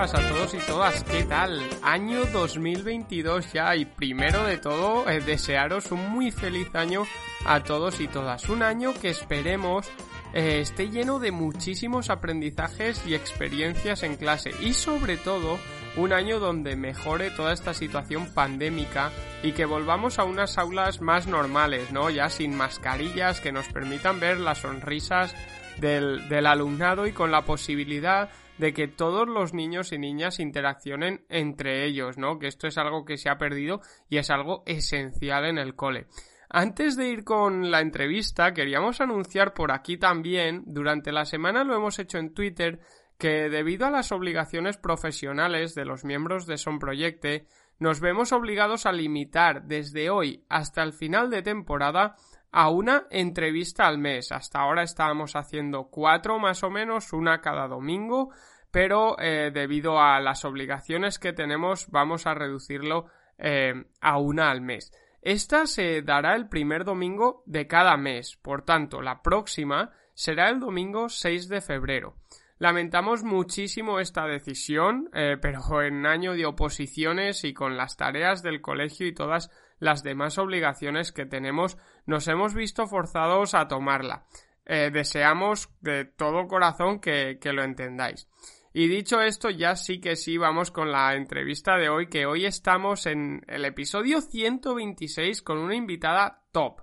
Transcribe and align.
Días 0.00 0.14
a 0.14 0.28
todos 0.30 0.54
y 0.54 0.58
todas, 0.58 1.04
¿qué 1.04 1.24
tal? 1.24 1.60
Año 1.82 2.24
2022 2.32 3.52
ya 3.52 3.76
y 3.76 3.84
primero 3.84 4.44
de 4.44 4.56
todo 4.56 5.06
eh, 5.06 5.20
desearos 5.20 5.92
un 5.92 6.08
muy 6.08 6.30
feliz 6.30 6.74
año 6.74 7.02
a 7.44 7.62
todos 7.62 8.00
y 8.00 8.08
todas. 8.08 8.48
Un 8.48 8.62
año 8.62 8.94
que 8.94 9.10
esperemos 9.10 9.86
eh, 10.32 10.60
esté 10.60 10.88
lleno 10.88 11.18
de 11.18 11.32
muchísimos 11.32 12.08
aprendizajes 12.08 13.06
y 13.06 13.14
experiencias 13.14 14.02
en 14.02 14.16
clase 14.16 14.52
y 14.62 14.72
sobre 14.72 15.18
todo 15.18 15.58
un 15.96 16.14
año 16.14 16.40
donde 16.40 16.76
mejore 16.76 17.30
toda 17.30 17.52
esta 17.52 17.74
situación 17.74 18.32
pandémica 18.32 19.10
y 19.42 19.52
que 19.52 19.66
volvamos 19.66 20.18
a 20.18 20.24
unas 20.24 20.56
aulas 20.56 21.02
más 21.02 21.26
normales, 21.26 21.92
¿no? 21.92 22.08
Ya 22.08 22.30
sin 22.30 22.56
mascarillas 22.56 23.42
que 23.42 23.52
nos 23.52 23.68
permitan 23.68 24.18
ver 24.18 24.38
las 24.38 24.58
sonrisas 24.58 25.34
del, 25.76 26.26
del 26.30 26.46
alumnado 26.46 27.06
y 27.06 27.12
con 27.12 27.30
la 27.30 27.44
posibilidad 27.44 28.30
de 28.60 28.74
que 28.74 28.88
todos 28.88 29.26
los 29.26 29.54
niños 29.54 29.90
y 29.90 29.98
niñas 29.98 30.38
interaccionen 30.38 31.24
entre 31.30 31.86
ellos, 31.86 32.18
¿no? 32.18 32.38
Que 32.38 32.46
esto 32.46 32.66
es 32.66 32.76
algo 32.76 33.06
que 33.06 33.16
se 33.16 33.30
ha 33.30 33.38
perdido 33.38 33.80
y 34.10 34.18
es 34.18 34.28
algo 34.28 34.62
esencial 34.66 35.46
en 35.46 35.56
el 35.56 35.74
cole. 35.74 36.06
Antes 36.50 36.96
de 36.96 37.08
ir 37.08 37.24
con 37.24 37.70
la 37.70 37.80
entrevista, 37.80 38.52
queríamos 38.52 39.00
anunciar 39.00 39.54
por 39.54 39.72
aquí 39.72 39.96
también, 39.96 40.62
durante 40.66 41.10
la 41.10 41.24
semana 41.24 41.64
lo 41.64 41.74
hemos 41.74 41.98
hecho 41.98 42.18
en 42.18 42.34
Twitter, 42.34 42.80
que 43.18 43.48
debido 43.48 43.86
a 43.86 43.90
las 43.90 44.12
obligaciones 44.12 44.76
profesionales 44.76 45.74
de 45.74 45.86
los 45.86 46.04
miembros 46.04 46.46
de 46.46 46.58
Son 46.58 46.78
Proyecte, 46.78 47.46
nos 47.78 48.00
vemos 48.00 48.32
obligados 48.32 48.84
a 48.84 48.92
limitar 48.92 49.62
desde 49.62 50.10
hoy 50.10 50.44
hasta 50.50 50.82
el 50.82 50.92
final 50.92 51.30
de 51.30 51.42
temporada 51.42 52.16
a 52.52 52.68
una 52.70 53.06
entrevista 53.10 53.86
al 53.86 53.98
mes. 53.98 54.32
Hasta 54.32 54.60
ahora 54.60 54.82
estábamos 54.82 55.36
haciendo 55.36 55.84
cuatro 55.84 56.38
más 56.38 56.62
o 56.62 56.70
menos, 56.70 57.12
una 57.12 57.40
cada 57.40 57.68
domingo, 57.68 58.30
pero 58.70 59.18
eh, 59.18 59.50
debido 59.52 60.00
a 60.00 60.20
las 60.20 60.44
obligaciones 60.44 61.18
que 61.18 61.32
tenemos 61.32 61.88
vamos 61.90 62.26
a 62.26 62.34
reducirlo 62.34 63.06
eh, 63.38 63.84
a 64.00 64.18
una 64.18 64.50
al 64.50 64.60
mes. 64.60 64.92
Esta 65.22 65.66
se 65.66 66.02
dará 66.02 66.34
el 66.34 66.48
primer 66.48 66.84
domingo 66.84 67.42
de 67.46 67.66
cada 67.66 67.96
mes, 67.96 68.36
por 68.36 68.62
tanto, 68.62 69.02
la 69.02 69.22
próxima 69.22 69.90
será 70.14 70.48
el 70.48 70.60
domingo 70.60 71.08
6 71.08 71.48
de 71.48 71.60
febrero. 71.60 72.16
Lamentamos 72.58 73.22
muchísimo 73.22 74.00
esta 74.00 74.26
decisión, 74.26 75.08
eh, 75.14 75.38
pero 75.40 75.82
en 75.82 76.04
año 76.04 76.34
de 76.34 76.44
oposiciones 76.44 77.44
y 77.44 77.54
con 77.54 77.78
las 77.78 77.96
tareas 77.96 78.42
del 78.42 78.60
colegio 78.60 79.06
y 79.06 79.14
todas 79.14 79.50
las 79.78 80.02
demás 80.02 80.36
obligaciones 80.36 81.10
que 81.10 81.24
tenemos, 81.24 81.78
nos 82.04 82.28
hemos 82.28 82.52
visto 82.52 82.86
forzados 82.86 83.54
a 83.54 83.66
tomarla. 83.66 84.26
Eh, 84.66 84.90
deseamos 84.92 85.70
de 85.80 86.04
todo 86.04 86.46
corazón 86.48 87.00
que, 87.00 87.38
que 87.40 87.54
lo 87.54 87.64
entendáis. 87.64 88.28
Y 88.72 88.86
dicho 88.86 89.20
esto, 89.20 89.50
ya 89.50 89.74
sí 89.74 90.00
que 90.00 90.14
sí 90.14 90.38
vamos 90.38 90.70
con 90.70 90.92
la 90.92 91.14
entrevista 91.16 91.76
de 91.76 91.88
hoy, 91.88 92.08
que 92.08 92.26
hoy 92.26 92.46
estamos 92.46 93.06
en 93.06 93.42
el 93.48 93.64
episodio 93.64 94.20
126 94.20 95.42
con 95.42 95.58
una 95.58 95.74
invitada 95.74 96.44
top. 96.52 96.80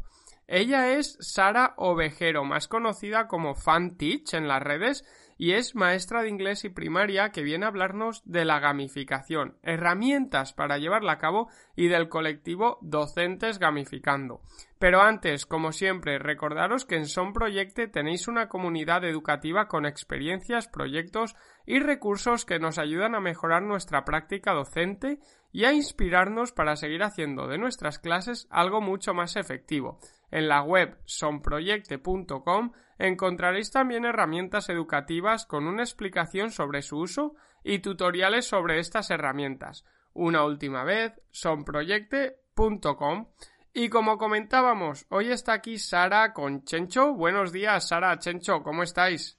Ella 0.47 0.91
es 0.93 1.17
Sara 1.21 1.75
Ovejero, 1.77 2.43
más 2.43 2.67
conocida 2.67 3.27
como 3.27 3.55
Fan 3.55 3.97
en 3.99 4.47
las 4.49 4.61
redes, 4.61 5.05
y 5.37 5.51
es 5.51 5.75
maestra 5.75 6.21
de 6.21 6.29
inglés 6.29 6.65
y 6.65 6.69
primaria 6.69 7.31
que 7.31 7.43
viene 7.43 7.65
a 7.65 7.69
hablarnos 7.69 8.21
de 8.25 8.45
la 8.45 8.59
gamificación, 8.59 9.57
herramientas 9.61 10.53
para 10.53 10.77
llevarla 10.77 11.13
a 11.13 11.17
cabo 11.17 11.49
y 11.75 11.87
del 11.87 12.09
colectivo 12.09 12.79
Docentes 12.81 13.59
Gamificando. 13.59 14.41
Pero 14.79 15.01
antes, 15.01 15.45
como 15.45 15.71
siempre, 15.71 16.19
recordaros 16.19 16.85
que 16.85 16.95
en 16.95 17.07
Son 17.07 17.33
Proyecte 17.33 17.87
tenéis 17.87 18.27
una 18.27 18.47
comunidad 18.47 19.03
educativa 19.05 19.67
con 19.67 19.85
experiencias, 19.85 20.67
proyectos 20.67 21.35
y 21.65 21.79
recursos 21.79 22.45
que 22.45 22.59
nos 22.59 22.77
ayudan 22.77 23.15
a 23.15 23.19
mejorar 23.19 23.63
nuestra 23.63 24.05
práctica 24.05 24.53
docente 24.53 25.19
y 25.51 25.65
a 25.65 25.73
inspirarnos 25.73 26.51
para 26.51 26.75
seguir 26.75 27.01
haciendo 27.03 27.47
de 27.47 27.57
nuestras 27.57 27.97
clases 27.97 28.47
algo 28.51 28.81
mucho 28.81 29.13
más 29.13 29.35
efectivo. 29.35 29.99
En 30.31 30.47
la 30.47 30.61
web 30.61 30.97
sonproyecte.com 31.05 32.71
encontraréis 32.99 33.71
también 33.71 34.05
herramientas 34.05 34.69
educativas 34.69 35.45
con 35.45 35.67
una 35.67 35.83
explicación 35.83 36.51
sobre 36.51 36.81
su 36.81 36.97
uso 36.99 37.35
y 37.63 37.79
tutoriales 37.79 38.45
sobre 38.45 38.79
estas 38.79 39.09
herramientas. 39.11 39.85
Una 40.13 40.43
última 40.43 40.83
vez, 40.83 41.13
sonproyecte.com. 41.31 43.27
Y 43.73 43.89
como 43.89 44.17
comentábamos, 44.17 45.05
hoy 45.09 45.31
está 45.31 45.53
aquí 45.53 45.77
Sara 45.77 46.33
con 46.33 46.63
Chencho. 46.63 47.13
Buenos 47.13 47.51
días, 47.51 47.87
Sara, 47.87 48.17
Chencho, 48.17 48.63
¿cómo 48.63 48.81
estáis? 48.81 49.37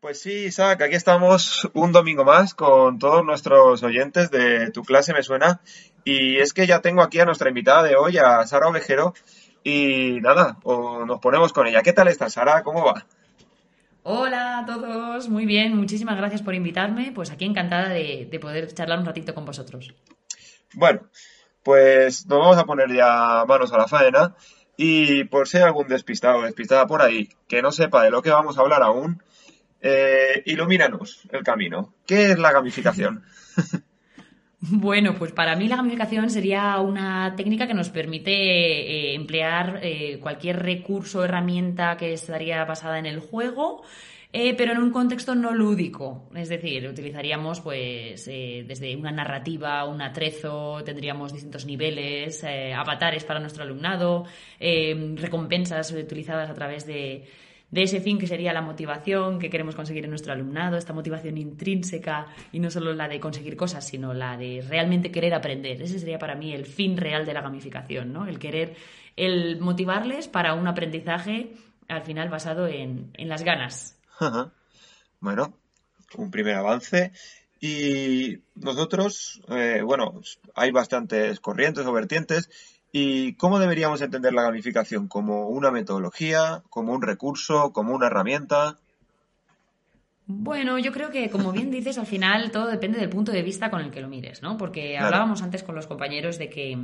Pues 0.00 0.20
sí, 0.20 0.46
Isaac, 0.46 0.82
aquí 0.82 0.94
estamos 0.96 1.68
un 1.74 1.92
domingo 1.92 2.24
más 2.24 2.54
con 2.54 2.98
todos 2.98 3.24
nuestros 3.24 3.82
oyentes 3.82 4.30
de 4.30 4.70
Tu 4.70 4.82
clase 4.82 5.12
me 5.12 5.22
suena. 5.22 5.60
Y 6.04 6.38
es 6.38 6.52
que 6.52 6.66
ya 6.66 6.80
tengo 6.80 7.02
aquí 7.02 7.20
a 7.20 7.24
nuestra 7.24 7.48
invitada 7.48 7.84
de 7.84 7.96
hoy, 7.96 8.18
a 8.18 8.44
Sara 8.46 8.68
Ovejero, 8.68 9.14
y 9.64 10.18
nada, 10.20 10.58
o 10.62 11.04
nos 11.04 11.20
ponemos 11.20 11.52
con 11.52 11.66
ella. 11.66 11.82
¿Qué 11.82 11.92
tal 11.92 12.08
estás, 12.08 12.34
Sara? 12.34 12.62
¿Cómo 12.62 12.84
va? 12.84 13.06
Hola 14.04 14.58
a 14.58 14.66
todos, 14.66 15.28
muy 15.28 15.46
bien, 15.46 15.76
muchísimas 15.76 16.16
gracias 16.16 16.42
por 16.42 16.54
invitarme. 16.54 17.12
Pues 17.14 17.30
aquí 17.30 17.44
encantada 17.44 17.88
de, 17.88 18.26
de, 18.30 18.40
poder 18.40 18.72
charlar 18.74 18.98
un 18.98 19.06
ratito 19.06 19.34
con 19.34 19.44
vosotros. 19.44 19.94
Bueno, 20.74 21.02
pues 21.62 22.26
nos 22.26 22.38
vamos 22.38 22.58
a 22.58 22.64
poner 22.64 22.92
ya 22.92 23.44
manos 23.46 23.72
a 23.72 23.78
la 23.78 23.88
faena. 23.88 24.34
Y 24.76 25.24
por 25.24 25.46
si 25.46 25.58
hay 25.58 25.64
algún 25.64 25.86
despistado 25.86 26.38
o 26.38 26.42
despistada 26.42 26.86
por 26.86 27.02
ahí 27.02 27.28
que 27.46 27.62
no 27.62 27.70
sepa 27.70 28.02
de 28.02 28.10
lo 28.10 28.22
que 28.22 28.30
vamos 28.30 28.58
a 28.58 28.62
hablar 28.62 28.82
aún, 28.82 29.22
eh, 29.80 30.42
ilumínanos 30.46 31.22
el 31.30 31.42
camino. 31.42 31.94
¿Qué 32.06 32.32
es 32.32 32.38
la 32.38 32.52
gamificación? 32.52 33.24
Bueno, 34.64 35.16
pues 35.18 35.32
para 35.32 35.56
mí 35.56 35.66
la 35.66 35.74
gamificación 35.74 36.30
sería 36.30 36.78
una 36.78 37.34
técnica 37.34 37.66
que 37.66 37.74
nos 37.74 37.88
permite 37.88 38.30
eh, 38.30 39.14
emplear 39.14 39.80
eh, 39.82 40.20
cualquier 40.20 40.62
recurso 40.62 41.18
o 41.18 41.24
herramienta 41.24 41.96
que 41.96 42.12
estaría 42.12 42.64
basada 42.64 43.00
en 43.00 43.06
el 43.06 43.18
juego, 43.18 43.82
eh, 44.32 44.54
pero 44.54 44.70
en 44.70 44.78
un 44.78 44.92
contexto 44.92 45.34
no 45.34 45.52
lúdico. 45.52 46.28
Es 46.36 46.48
decir, 46.48 46.86
utilizaríamos 46.86 47.60
pues 47.60 48.26
desde 48.26 48.94
una 48.94 49.10
narrativa, 49.10 49.84
un 49.84 50.00
atrezo, 50.00 50.80
tendríamos 50.84 51.32
distintos 51.32 51.66
niveles, 51.66 52.44
avatares 52.44 53.24
para 53.24 53.40
nuestro 53.40 53.64
alumnado, 53.64 54.26
recompensas 54.60 55.90
utilizadas 55.90 56.48
a 56.48 56.54
través 56.54 56.86
de 56.86 57.24
de 57.72 57.82
ese 57.82 58.00
fin 58.00 58.18
que 58.18 58.26
sería 58.26 58.52
la 58.52 58.60
motivación 58.60 59.38
que 59.38 59.48
queremos 59.48 59.74
conseguir 59.74 60.04
en 60.04 60.10
nuestro 60.10 60.32
alumnado, 60.32 60.76
esta 60.76 60.92
motivación 60.92 61.38
intrínseca 61.38 62.26
y 62.52 62.60
no 62.60 62.70
solo 62.70 62.92
la 62.92 63.08
de 63.08 63.18
conseguir 63.18 63.56
cosas, 63.56 63.86
sino 63.86 64.12
la 64.12 64.36
de 64.36 64.62
realmente 64.68 65.10
querer 65.10 65.32
aprender. 65.32 65.80
Ese 65.80 65.98
sería 65.98 66.18
para 66.18 66.34
mí 66.34 66.52
el 66.52 66.66
fin 66.66 66.98
real 66.98 67.24
de 67.24 67.32
la 67.32 67.40
gamificación, 67.40 68.12
¿no? 68.12 68.26
El 68.26 68.38
querer, 68.38 68.76
el 69.16 69.58
motivarles 69.58 70.28
para 70.28 70.52
un 70.52 70.68
aprendizaje 70.68 71.54
al 71.88 72.02
final 72.02 72.28
basado 72.28 72.68
en, 72.68 73.10
en 73.14 73.28
las 73.30 73.42
ganas. 73.42 73.98
bueno, 75.20 75.56
un 76.16 76.30
primer 76.30 76.56
avance. 76.56 77.12
Y 77.58 78.38
nosotros, 78.54 79.40
eh, 79.48 79.80
bueno, 79.82 80.20
hay 80.54 80.72
bastantes 80.72 81.40
corrientes 81.40 81.86
o 81.86 81.92
vertientes 81.92 82.50
¿Y 82.92 83.32
cómo 83.34 83.58
deberíamos 83.58 84.02
entender 84.02 84.34
la 84.34 84.42
gamificación? 84.42 85.08
¿Como 85.08 85.48
una 85.48 85.70
metodología, 85.70 86.62
como 86.68 86.92
un 86.92 87.00
recurso, 87.00 87.72
como 87.72 87.94
una 87.94 88.08
herramienta? 88.08 88.76
Bueno, 90.26 90.78
yo 90.78 90.92
creo 90.92 91.10
que, 91.10 91.30
como 91.30 91.52
bien 91.52 91.70
dices, 91.70 91.96
al 91.96 92.06
final 92.06 92.50
todo 92.50 92.66
depende 92.66 92.98
del 92.98 93.08
punto 93.08 93.32
de 93.32 93.42
vista 93.42 93.70
con 93.70 93.80
el 93.80 93.90
que 93.90 94.02
lo 94.02 94.08
mires, 94.08 94.42
¿no? 94.42 94.58
Porque 94.58 94.98
hablábamos 94.98 95.42
antes 95.42 95.62
con 95.62 95.74
los 95.74 95.86
compañeros 95.86 96.38
de 96.38 96.50
que 96.50 96.78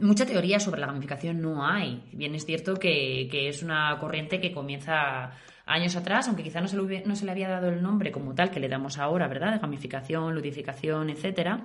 mucha 0.00 0.26
teoría 0.26 0.60
sobre 0.60 0.80
la 0.80 0.88
gamificación 0.88 1.40
no 1.40 1.64
hay. 1.64 2.02
Bien 2.12 2.34
es 2.34 2.44
cierto 2.44 2.74
que, 2.74 3.28
que 3.30 3.48
es 3.48 3.62
una 3.62 3.96
corriente 4.00 4.40
que 4.40 4.52
comienza 4.52 5.32
años 5.64 5.96
atrás, 5.96 6.28
aunque 6.28 6.42
quizá 6.42 6.60
no 6.60 6.68
se, 6.68 6.76
le, 6.76 7.04
no 7.06 7.16
se 7.16 7.24
le 7.24 7.30
había 7.30 7.48
dado 7.48 7.68
el 7.68 7.82
nombre 7.82 8.12
como 8.12 8.34
tal 8.34 8.50
que 8.50 8.60
le 8.60 8.68
damos 8.68 8.98
ahora, 8.98 9.26
¿verdad? 9.28 9.52
De 9.52 9.58
gamificación, 9.58 10.34
ludificación, 10.34 11.10
etcétera. 11.10 11.64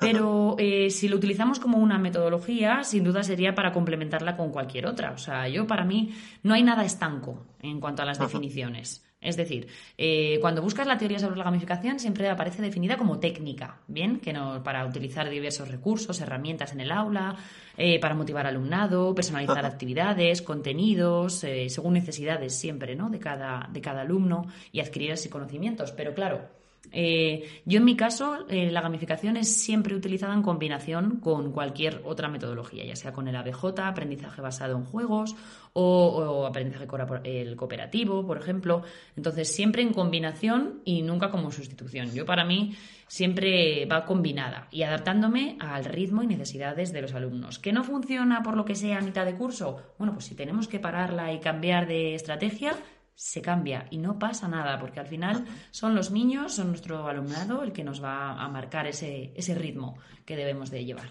Pero 0.00 0.54
eh, 0.58 0.90
si 0.90 1.08
lo 1.08 1.16
utilizamos 1.16 1.58
como 1.58 1.78
una 1.78 1.98
metodología, 1.98 2.84
sin 2.84 3.04
duda 3.04 3.22
sería 3.22 3.54
para 3.54 3.72
complementarla 3.72 4.36
con 4.36 4.50
cualquier 4.50 4.86
otra. 4.86 5.12
O 5.12 5.18
sea, 5.18 5.48
yo 5.48 5.66
para 5.66 5.84
mí 5.84 6.14
no 6.42 6.54
hay 6.54 6.62
nada 6.62 6.84
estanco 6.84 7.46
en 7.60 7.80
cuanto 7.80 8.02
a 8.02 8.04
las 8.04 8.18
definiciones. 8.18 9.04
Es 9.20 9.36
decir, 9.36 9.66
eh, 9.96 10.38
cuando 10.40 10.62
buscas 10.62 10.86
la 10.86 10.96
teoría 10.96 11.18
sobre 11.18 11.36
la 11.36 11.42
gamificación 11.42 11.98
siempre 11.98 12.28
aparece 12.28 12.62
definida 12.62 12.96
como 12.96 13.18
técnica, 13.18 13.80
¿bien? 13.88 14.20
Que 14.20 14.32
no, 14.32 14.62
para 14.62 14.86
utilizar 14.86 15.28
diversos 15.28 15.68
recursos, 15.68 16.20
herramientas 16.20 16.72
en 16.72 16.80
el 16.80 16.92
aula, 16.92 17.34
eh, 17.76 17.98
para 17.98 18.14
motivar 18.14 18.46
al 18.46 18.54
alumnado, 18.54 19.16
personalizar 19.16 19.66
actividades, 19.66 20.40
contenidos, 20.40 21.42
eh, 21.42 21.68
según 21.68 21.94
necesidades 21.94 22.56
siempre, 22.56 22.94
¿no? 22.94 23.10
De 23.10 23.18
cada, 23.18 23.68
de 23.72 23.80
cada 23.80 24.02
alumno 24.02 24.46
y 24.70 24.78
adquirir 24.78 25.10
así 25.10 25.28
conocimientos. 25.28 25.90
Pero 25.90 26.14
claro, 26.14 26.48
eh, 26.92 27.48
yo 27.64 27.78
en 27.78 27.84
mi 27.84 27.96
caso, 27.96 28.46
eh, 28.48 28.70
la 28.70 28.80
gamificación 28.80 29.36
es 29.36 29.62
siempre 29.62 29.94
utilizada 29.94 30.34
en 30.34 30.42
combinación 30.42 31.20
con 31.20 31.52
cualquier 31.52 32.02
otra 32.04 32.28
metodología, 32.28 32.84
ya 32.84 32.96
sea 32.96 33.12
con 33.12 33.28
el 33.28 33.36
ABJ, 33.36 33.80
aprendizaje 33.80 34.40
basado 34.40 34.76
en 34.76 34.84
juegos, 34.84 35.36
o, 35.72 36.46
aprendizaje 36.46 36.86
el 37.24 37.56
cooperativo, 37.56 38.26
por 38.26 38.38
ejemplo. 38.38 38.82
Entonces, 39.16 39.54
siempre 39.54 39.82
en 39.82 39.92
combinación 39.92 40.80
y 40.84 41.02
nunca 41.02 41.30
como 41.30 41.50
sustitución. 41.50 42.12
Yo, 42.12 42.26
para 42.26 42.44
mí, 42.44 42.74
siempre 43.06 43.86
va 43.86 44.04
combinada 44.04 44.68
y 44.70 44.82
adaptándome 44.82 45.56
al 45.60 45.84
ritmo 45.84 46.22
y 46.22 46.26
necesidades 46.26 46.92
de 46.92 47.02
los 47.02 47.14
alumnos. 47.14 47.58
¿Que 47.58 47.72
no 47.72 47.84
funciona 47.84 48.42
por 48.42 48.56
lo 48.56 48.64
que 48.64 48.74
sea 48.74 49.00
mitad 49.00 49.24
de 49.24 49.34
curso? 49.34 49.94
Bueno, 49.98 50.12
pues 50.12 50.26
si 50.26 50.34
tenemos 50.34 50.68
que 50.68 50.78
pararla 50.78 51.32
y 51.32 51.40
cambiar 51.40 51.86
de 51.86 52.14
estrategia, 52.14 52.74
se 53.18 53.42
cambia 53.42 53.88
y 53.90 53.98
no 53.98 54.16
pasa 54.16 54.46
nada, 54.46 54.78
porque 54.78 55.00
al 55.00 55.08
final 55.08 55.44
son 55.72 55.96
los 55.96 56.12
niños, 56.12 56.54
son 56.54 56.68
nuestro 56.68 57.08
alumnado 57.08 57.64
el 57.64 57.72
que 57.72 57.82
nos 57.82 58.00
va 58.02 58.40
a 58.40 58.48
marcar 58.48 58.86
ese, 58.86 59.32
ese 59.34 59.56
ritmo 59.56 59.98
que 60.24 60.36
debemos 60.36 60.70
de 60.70 60.84
llevar. 60.84 61.10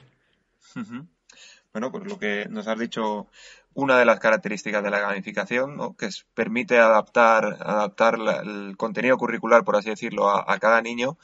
Bueno, 1.74 1.92
pues 1.92 2.06
lo 2.06 2.18
que 2.18 2.48
nos 2.50 2.66
has 2.70 2.80
dicho, 2.80 3.28
una 3.74 4.00
de 4.00 4.06
las 4.06 4.22
características 4.22 4.82
de 4.84 4.90
la 4.90 5.02
gamificación, 5.02 5.96
que 5.96 6.06
es, 6.06 6.26
permite 6.34 6.80
adaptar, 6.80 7.58
adaptar 7.60 8.18
el 8.46 8.78
contenido 8.78 9.18
curricular, 9.18 9.66
por 9.66 9.76
así 9.76 9.90
decirlo, 9.90 10.30
a, 10.30 10.58
cada 10.60 10.82
niño. 10.82 11.18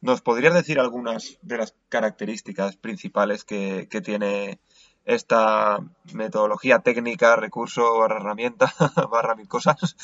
¿Nos 0.00 0.22
podrías 0.22 0.54
decir 0.54 0.78
algunas 0.78 1.38
de 1.42 1.58
las 1.58 1.74
características 1.88 2.76
principales 2.76 3.42
que, 3.42 3.88
que 3.90 4.00
tiene 4.00 4.60
esta 5.08 5.78
metodología 6.12 6.80
técnica, 6.80 7.34
recurso, 7.34 7.98
barra 7.98 8.18
herramienta, 8.18 8.72
barra 9.10 9.34
mil 9.34 9.48
cosas. 9.48 9.96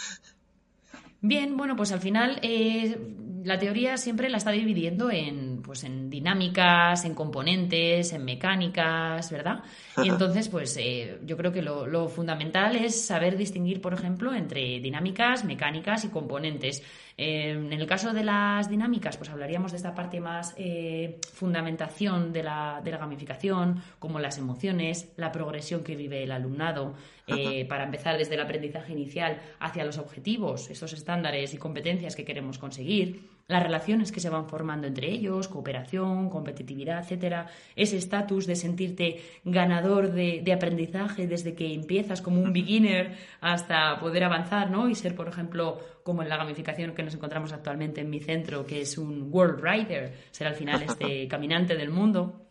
Bien, 1.21 1.57
bueno, 1.59 1.77
pues 1.77 1.93
al 1.93 2.01
final 2.01 2.39
eh, 2.43 2.99
la 3.45 3.59
teoría 3.59 3.99
siempre 3.99 4.31
la 4.31 4.39
está 4.39 4.51
dividiendo 4.51 5.11
en, 5.11 5.54
pues, 5.65 5.85
en 5.85 6.11
dinámicas, 6.11 7.05
en 7.05 7.15
componentes, 7.15 8.13
en 8.13 8.25
mecánicas, 8.25 9.31
¿verdad? 9.31 9.65
Y 10.03 10.09
entonces, 10.09 10.49
pues 10.49 10.77
eh, 10.77 11.19
yo 11.25 11.37
creo 11.37 11.53
que 11.53 11.63
lo, 11.63 11.87
lo, 11.87 12.09
fundamental 12.09 12.77
es 12.77 13.07
saber 13.07 13.37
distinguir, 13.37 13.81
por 13.81 13.95
ejemplo, 13.95 14.35
entre 14.35 14.81
dinámicas, 14.81 15.45
mecánicas 15.45 16.05
y 16.05 16.09
componentes. 16.09 16.83
en 17.17 17.73
el 17.73 17.87
caso 17.87 18.13
de 18.13 18.25
las 18.25 18.69
dinámicas, 18.69 19.17
pues 19.17 19.31
hablaríamos 19.31 19.71
de 19.73 19.77
esta 19.77 19.95
parte 19.95 20.21
más 20.21 20.55
eh, 20.57 21.19
fundamentación 21.33 22.33
de 22.33 22.43
la, 22.43 22.81
de 22.83 22.91
la 22.91 22.99
gamificación, 22.99 23.83
como 23.99 24.19
las 24.19 24.39
emociones, 24.39 25.13
la 25.17 25.33
progresión 25.33 25.83
que 25.83 25.97
vive 25.97 26.25
el 26.25 26.33
alumnado, 26.33 26.95
eh, 27.27 27.65
para 27.67 27.85
empezar 27.85 28.19
desde 28.19 28.35
el 28.35 28.41
aprendizaje 28.41 28.93
inicial 28.93 29.41
hacia 29.59 29.85
los 29.85 29.97
objetivos, 29.97 30.69
esos 30.69 30.93
estándares 30.93 31.55
y 31.55 31.57
competencias 31.57 32.15
que 32.17 32.25
queremos 32.25 32.59
conseguir 32.59 33.31
las 33.47 33.63
relaciones 33.63 34.11
que 34.11 34.21
se 34.21 34.31
van 34.31 34.49
formando 34.49 34.87
entre 34.87 35.11
ellos, 35.11 35.49
cooperación, 35.49 36.31
competitividad, 36.31 37.01
etcétera, 37.01 37.47
ese 37.77 37.99
estatus 37.99 38.47
de 38.47 38.57
sentirte 38.57 39.21
ganador 39.45 40.13
de, 40.13 40.53
aprendizaje 40.53 41.27
desde 41.27 41.55
que 41.55 41.75
empiezas 41.75 42.23
como 42.23 42.41
un 42.41 42.53
beginner 42.53 43.17
hasta 43.41 43.99
poder 43.99 44.25
avanzar, 44.25 44.71
¿no? 44.71 44.89
Y 44.89 44.95
ser, 44.95 45.15
por 45.15 45.29
ejemplo, 45.29 45.79
como 46.03 46.23
en 46.23 46.29
la 46.29 46.37
gamificación 46.37 46.95
que 46.95 47.03
nos 47.03 47.15
encontramos 47.15 47.53
actualmente 47.53 48.01
en 48.01 48.11
mi 48.11 48.21
centro, 48.21 48.65
que 48.65 48.81
es 48.81 48.97
un 48.97 49.29
World 49.31 49.63
Rider, 49.63 50.15
ser 50.31 50.47
al 50.47 50.55
final 50.55 50.83
este 50.83 51.27
caminante 51.29 51.75
del 51.77 51.91
mundo 51.91 52.44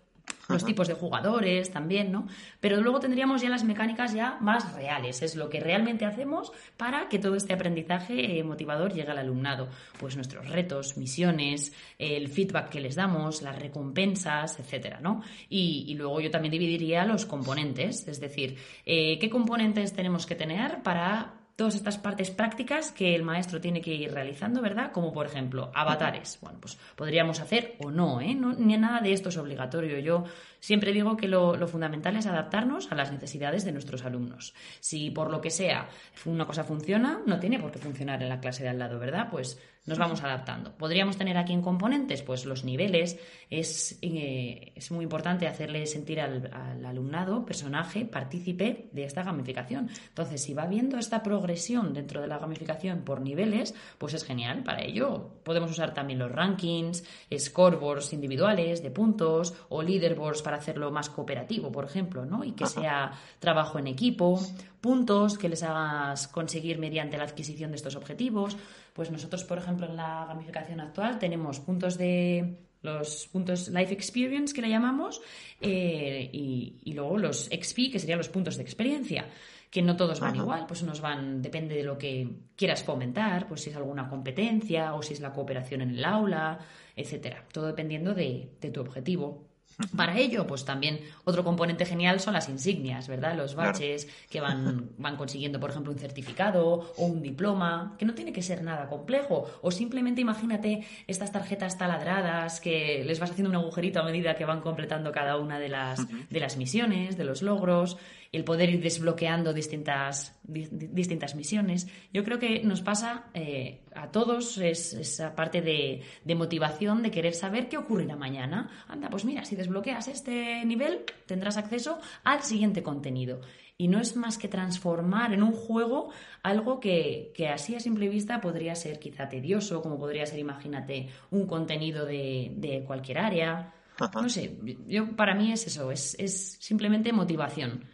los 0.49 0.65
tipos 0.65 0.87
de 0.87 0.93
jugadores 0.93 1.71
también, 1.71 2.11
¿no? 2.11 2.27
Pero 2.59 2.81
luego 2.81 2.99
tendríamos 2.99 3.41
ya 3.41 3.49
las 3.49 3.63
mecánicas 3.63 4.13
ya 4.13 4.37
más 4.41 4.73
reales, 4.73 5.21
es 5.21 5.35
lo 5.35 5.49
que 5.49 5.59
realmente 5.59 6.05
hacemos 6.05 6.51
para 6.77 7.07
que 7.09 7.19
todo 7.19 7.35
este 7.35 7.53
aprendizaje 7.53 8.39
eh, 8.39 8.43
motivador 8.43 8.93
llegue 8.93 9.11
al 9.11 9.17
alumnado. 9.17 9.69
Pues 9.99 10.15
nuestros 10.15 10.49
retos, 10.49 10.97
misiones, 10.97 11.73
el 11.97 12.27
feedback 12.27 12.69
que 12.69 12.81
les 12.81 12.95
damos, 12.95 13.41
las 13.41 13.57
recompensas, 13.57 14.59
etcétera, 14.59 14.99
¿no? 15.01 15.21
Y, 15.49 15.93
luego 15.93 16.19
yo 16.21 16.31
también 16.31 16.51
dividiría 16.51 17.05
los 17.05 17.25
componentes, 17.25 18.07
es 18.07 18.19
decir, 18.19 18.57
eh, 18.85 19.19
¿qué 19.19 19.29
componentes 19.29 19.93
tenemos 19.93 20.25
que 20.25 20.35
tener 20.35 20.81
para 20.81 21.42
todas 21.63 21.75
estas 21.75 21.97
partes 21.97 22.29
prácticas 22.29 22.91
que 22.91 23.15
el 23.15 23.23
maestro 23.23 23.61
tiene 23.61 23.79
que 23.79 23.93
ir 23.93 24.11
realizando, 24.11 24.61
¿verdad? 24.61 24.91
Como 24.91 25.13
por 25.13 25.25
ejemplo, 25.25 25.71
avatares. 25.73 26.37
Bueno, 26.41 26.59
pues 26.59 26.77
podríamos 26.97 27.39
hacer 27.39 27.77
o 27.79 27.89
no, 27.89 28.19
¿eh? 28.19 28.35
Ni 28.35 28.75
nada 28.75 28.99
de 28.99 29.13
esto 29.13 29.29
es 29.29 29.37
obligatorio. 29.37 29.97
Yo 29.99 30.25
siempre 30.59 30.91
digo 30.91 31.15
que 31.15 31.29
lo, 31.29 31.55
lo, 31.55 31.65
fundamental 31.69 32.17
es 32.17 32.25
adaptarnos 32.25 32.91
a 32.91 32.95
las 32.95 33.13
necesidades 33.13 33.63
de 33.63 33.71
nuestros 33.71 34.03
alumnos. 34.03 34.53
Si 34.81 35.09
por 35.09 35.31
lo 35.31 35.39
que 35.39 35.51
sea 35.51 35.87
una 36.25 36.45
cosa 36.45 36.65
funciona, 36.65 37.21
no 37.25 37.39
tiene 37.39 37.59
por 37.59 37.71
qué 37.71 37.79
funcionar 37.79 38.21
en 38.21 38.27
la 38.27 38.41
clase 38.41 38.63
de 38.63 38.69
al 38.69 38.79
lado, 38.79 38.99
¿verdad? 38.99 39.29
Pues 39.31 39.57
nos 39.85 39.97
vamos 39.97 40.23
adaptando. 40.23 40.71
¿Podríamos 40.77 41.17
tener 41.17 41.37
aquí 41.37 41.51
en 41.51 41.61
componentes? 41.61 42.21
Pues 42.21 42.45
los 42.45 42.63
niveles. 42.63 43.19
Es, 43.49 43.99
eh, 44.01 44.71
es 44.75 44.91
muy 44.91 45.03
importante 45.03 45.45
hacerle 45.45 45.85
sentir 45.87 46.21
al, 46.21 46.49
alumnado, 46.85 47.45
personaje, 47.45 48.05
partícipe 48.05 48.89
de 48.93 49.03
esta 49.03 49.23
gamificación. 49.23 49.89
Entonces, 50.07 50.41
si 50.41 50.53
va 50.53 50.67
viendo 50.67 50.97
esta 50.97 51.21
progresión 51.21 51.93
dentro 51.93 52.21
de 52.21 52.27
la 52.27 52.37
gamificación 52.37 53.01
por 53.01 53.19
niveles, 53.19 53.75
pues 53.97 54.13
es 54.13 54.23
genial. 54.23 54.63
Para 54.63 54.83
ello 54.83 55.31
podemos 55.43 55.69
usar 55.69 55.93
también 55.93 56.19
los 56.19 56.31
rankings, 56.31 57.03
scoreboards 57.37 58.13
individuales 58.13 58.81
de 58.81 58.89
puntos 58.89 59.53
o 59.67 59.83
leaderboards 59.83 60.41
para 60.41 60.57
hacerlo 60.57 60.91
más 60.91 61.09
cooperativo, 61.09 61.71
por 61.71 61.83
ejemplo, 61.83 62.25
¿no? 62.25 62.45
Y 62.45 62.53
que 62.53 62.65
sea 62.65 63.11
trabajo 63.39 63.79
en 63.79 63.87
equipo, 63.87 64.39
puntos 64.79 65.37
que 65.37 65.49
les 65.49 65.61
hagas 65.63 66.29
conseguir 66.29 66.79
mediante 66.79 67.17
la 67.17 67.25
adquisición 67.25 67.71
de 67.71 67.77
estos 67.77 67.95
objetivos 67.95 68.57
pues 68.93 69.11
nosotros, 69.11 69.43
por 69.43 69.57
ejemplo, 69.57 69.87
en 69.87 69.97
la 69.97 70.25
gamificación 70.27 70.79
actual 70.79 71.19
tenemos 71.19 71.59
puntos 71.59 71.97
de 71.97 72.57
los 72.81 73.27
puntos 73.31 73.69
Life 73.69 73.93
Experience 73.93 74.53
que 74.53 74.61
le 74.61 74.69
llamamos 74.69 75.21
eh, 75.61 76.29
y, 76.31 76.93
luego 76.93 77.17
los 77.17 77.45
XP 77.45 77.91
que 77.91 77.99
serían 77.99 78.17
los 78.17 78.29
puntos 78.29 78.57
de 78.57 78.63
experiencia 78.63 79.25
que 79.71 79.81
no 79.81 79.95
todos 79.95 80.19
van 80.19 80.35
igual, 80.35 80.67
pues 80.67 80.83
unos 80.83 81.01
van, 81.01 81.41
depende 81.41 81.73
de 81.73 81.83
lo 81.83 81.97
que 81.97 82.27
quieras 82.55 82.83
fomentar, 82.83 83.47
pues 83.47 83.61
si 83.61 83.71
es 83.71 83.75
alguna 83.75 84.07
competencia 84.07 84.93
o 84.93 85.01
si 85.01 85.13
es 85.13 85.19
la 85.19 85.33
cooperación 85.33 85.81
en 85.81 85.89
el 85.91 86.05
aula, 86.05 86.59
etcétera. 86.95 87.43
Todo 87.51 87.65
dependiendo 87.65 88.13
de 88.13 88.51
tu 88.71 88.81
objetivo. 88.81 89.52
Para 89.95 90.17
ello, 90.17 90.45
pues 90.47 90.65
también 90.65 90.99
otro 91.23 91.43
componente 91.43 91.85
genial 91.85 92.19
son 92.19 92.33
las 92.33 92.49
insignias, 92.49 93.07
¿verdad? 93.07 93.35
Los 93.35 93.55
baches 93.55 94.07
que 94.29 94.41
van, 94.41 94.91
van 94.97 95.17
consiguiendo, 95.17 95.59
por 95.59 95.71
ejemplo, 95.71 95.91
un 95.91 95.99
certificado 95.99 96.93
o 96.97 97.05
un 97.05 97.21
diploma, 97.21 97.95
que 97.97 98.05
no 98.05 98.13
tiene 98.13 98.33
que 98.33 98.41
ser 98.41 98.63
nada 98.63 98.87
complejo. 98.87 99.49
O 99.61 99.71
simplemente 99.71 100.21
imagínate 100.21 100.85
estas 101.07 101.31
tarjetas 101.31 101.77
taladradas 101.77 102.59
que 102.59 103.03
les 103.05 103.19
vas 103.19 103.31
haciendo 103.31 103.49
un 103.49 103.55
agujerito 103.55 103.99
a 103.99 104.03
medida 104.03 104.35
que 104.35 104.45
van 104.45 104.61
completando 104.61 105.11
cada 105.11 105.37
una 105.37 105.59
de 105.59 105.69
las, 105.69 106.07
de 106.29 106.39
las 106.39 106.57
misiones, 106.57 107.17
de 107.17 107.23
los 107.23 107.41
logros 107.41 107.97
el 108.33 108.43
poder 108.43 108.71
ir 108.71 108.81
desbloqueando 108.81 109.53
distintas, 109.53 110.35
distintas 110.43 111.35
misiones. 111.35 111.87
Yo 112.11 112.23
creo 112.23 112.39
que 112.39 112.63
nos 112.63 112.81
pasa 112.81 113.25
eh, 113.35 113.82
a 113.95 114.11
todos 114.11 114.57
es, 114.57 114.93
esa 114.93 115.35
parte 115.35 115.61
de, 115.61 116.35
motivación 116.35 117.03
de 117.03 117.11
querer 117.11 117.33
saber 117.33 117.69
qué 117.69 117.77
ocurrirá 117.77 118.15
mañana. 118.15 118.69
Anda, 118.87 119.09
pues 119.09 119.25
mira, 119.25 119.45
si 119.45 119.55
desbloqueas 119.55 120.07
este 120.07 120.63
nivel, 120.65 121.05
tendrás 121.25 121.57
acceso 121.57 121.99
al 122.23 122.41
siguiente 122.43 122.83
contenido. 122.83 123.41
Y 123.77 123.87
no 123.87 123.99
es 123.99 124.15
más 124.15 124.37
que 124.37 124.47
transformar 124.47 125.33
en 125.33 125.43
un 125.43 125.51
juego 125.51 126.11
algo 126.43 126.79
que, 126.79 127.33
así 127.51 127.75
a 127.75 127.79
simple 127.79 128.07
vista 128.07 128.39
podría 128.39 128.75
ser 128.75 128.99
quizá 128.99 129.27
tedioso, 129.27 129.81
como 129.81 129.97
podría 129.97 130.25
ser, 130.25 130.39
imagínate, 130.39 131.09
un 131.31 131.47
contenido 131.47 132.05
de, 132.05 132.83
cualquier 132.85 133.19
área. 133.19 133.73
No 134.15 134.29
sé, 134.29 134.57
yo 134.87 135.15
para 135.15 135.35
mí 135.35 135.51
es 135.51 135.67
eso, 135.67 135.91
es, 135.91 136.15
es 136.19 136.57
simplemente 136.59 137.11
motivación. 137.11 137.85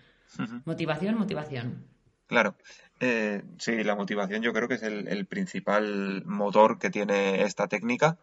Motivación, 0.65 1.18
motivación. 1.18 1.86
Claro. 2.27 2.56
Eh, 3.00 3.44
sí, 3.58 3.84
la 3.84 3.96
motivación 3.96 4.41
yo 4.41 4.51
creo 4.53 4.68
que 4.68 4.75
es 4.75 4.84
el, 4.84 5.25
principal 5.25 6.24
motor 6.25 6.79
que 6.79 6.89
tiene 6.89 7.44
esta 7.44 7.68
técnica. 7.68 8.18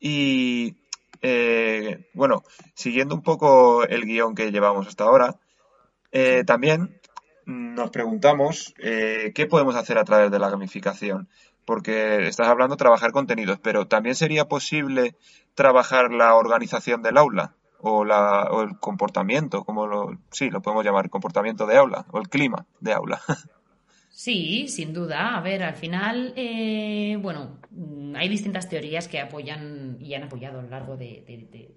Y 0.00 0.76
eh, 1.22 2.08
bueno, 2.14 2.42
siguiendo 2.74 3.14
un 3.14 3.22
poco 3.22 3.84
el 3.84 4.04
guion 4.04 4.34
que 4.34 4.50
llevamos 4.52 4.86
hasta 4.86 5.04
ahora, 5.04 5.38
Eh, 6.12 6.44
también 6.44 7.00
nos 7.46 7.90
preguntamos 7.90 8.74
eh, 8.78 9.32
qué 9.34 9.46
podemos 9.46 9.76
hacer 9.76 9.98
a 9.98 10.04
través 10.04 10.30
de 10.30 10.38
la 10.38 10.50
gamificación, 10.50 11.28
porque 11.64 12.26
estás 12.28 12.48
hablando 12.48 12.76
de 12.76 12.78
trabajar 12.78 13.12
contenidos, 13.12 13.58
pero 13.62 13.86
también 13.86 14.14
sería 14.14 14.46
posible 14.46 15.14
trabajar 15.54 16.12
la 16.12 16.34
organización 16.36 17.02
del 17.02 17.18
aula 17.18 17.54
o, 17.80 18.04
la, 18.04 18.44
o 18.50 18.62
el 18.62 18.78
comportamiento, 18.78 19.64
como 19.64 19.86
lo, 19.86 20.18
sí, 20.30 20.50
lo 20.50 20.62
podemos 20.62 20.84
llamar 20.84 21.10
comportamiento 21.10 21.66
de 21.66 21.76
aula 21.76 22.06
o 22.12 22.18
el 22.18 22.28
clima 22.28 22.66
de 22.80 22.92
aula. 22.94 23.20
Sí, 24.18 24.66
sin 24.68 24.94
duda. 24.94 25.36
A 25.36 25.42
ver, 25.42 25.62
al 25.62 25.74
final, 25.74 26.32
eh, 26.36 27.18
bueno, 27.20 27.60
mm, 27.70 28.16
hay 28.16 28.30
distintas 28.30 28.66
teorías 28.66 29.08
que 29.08 29.20
apoyan 29.20 29.98
y 30.00 30.14
han 30.14 30.22
apoyado 30.22 30.58
a 30.58 30.62
lo 30.62 30.70
largo 30.70 30.96
de, 30.96 31.22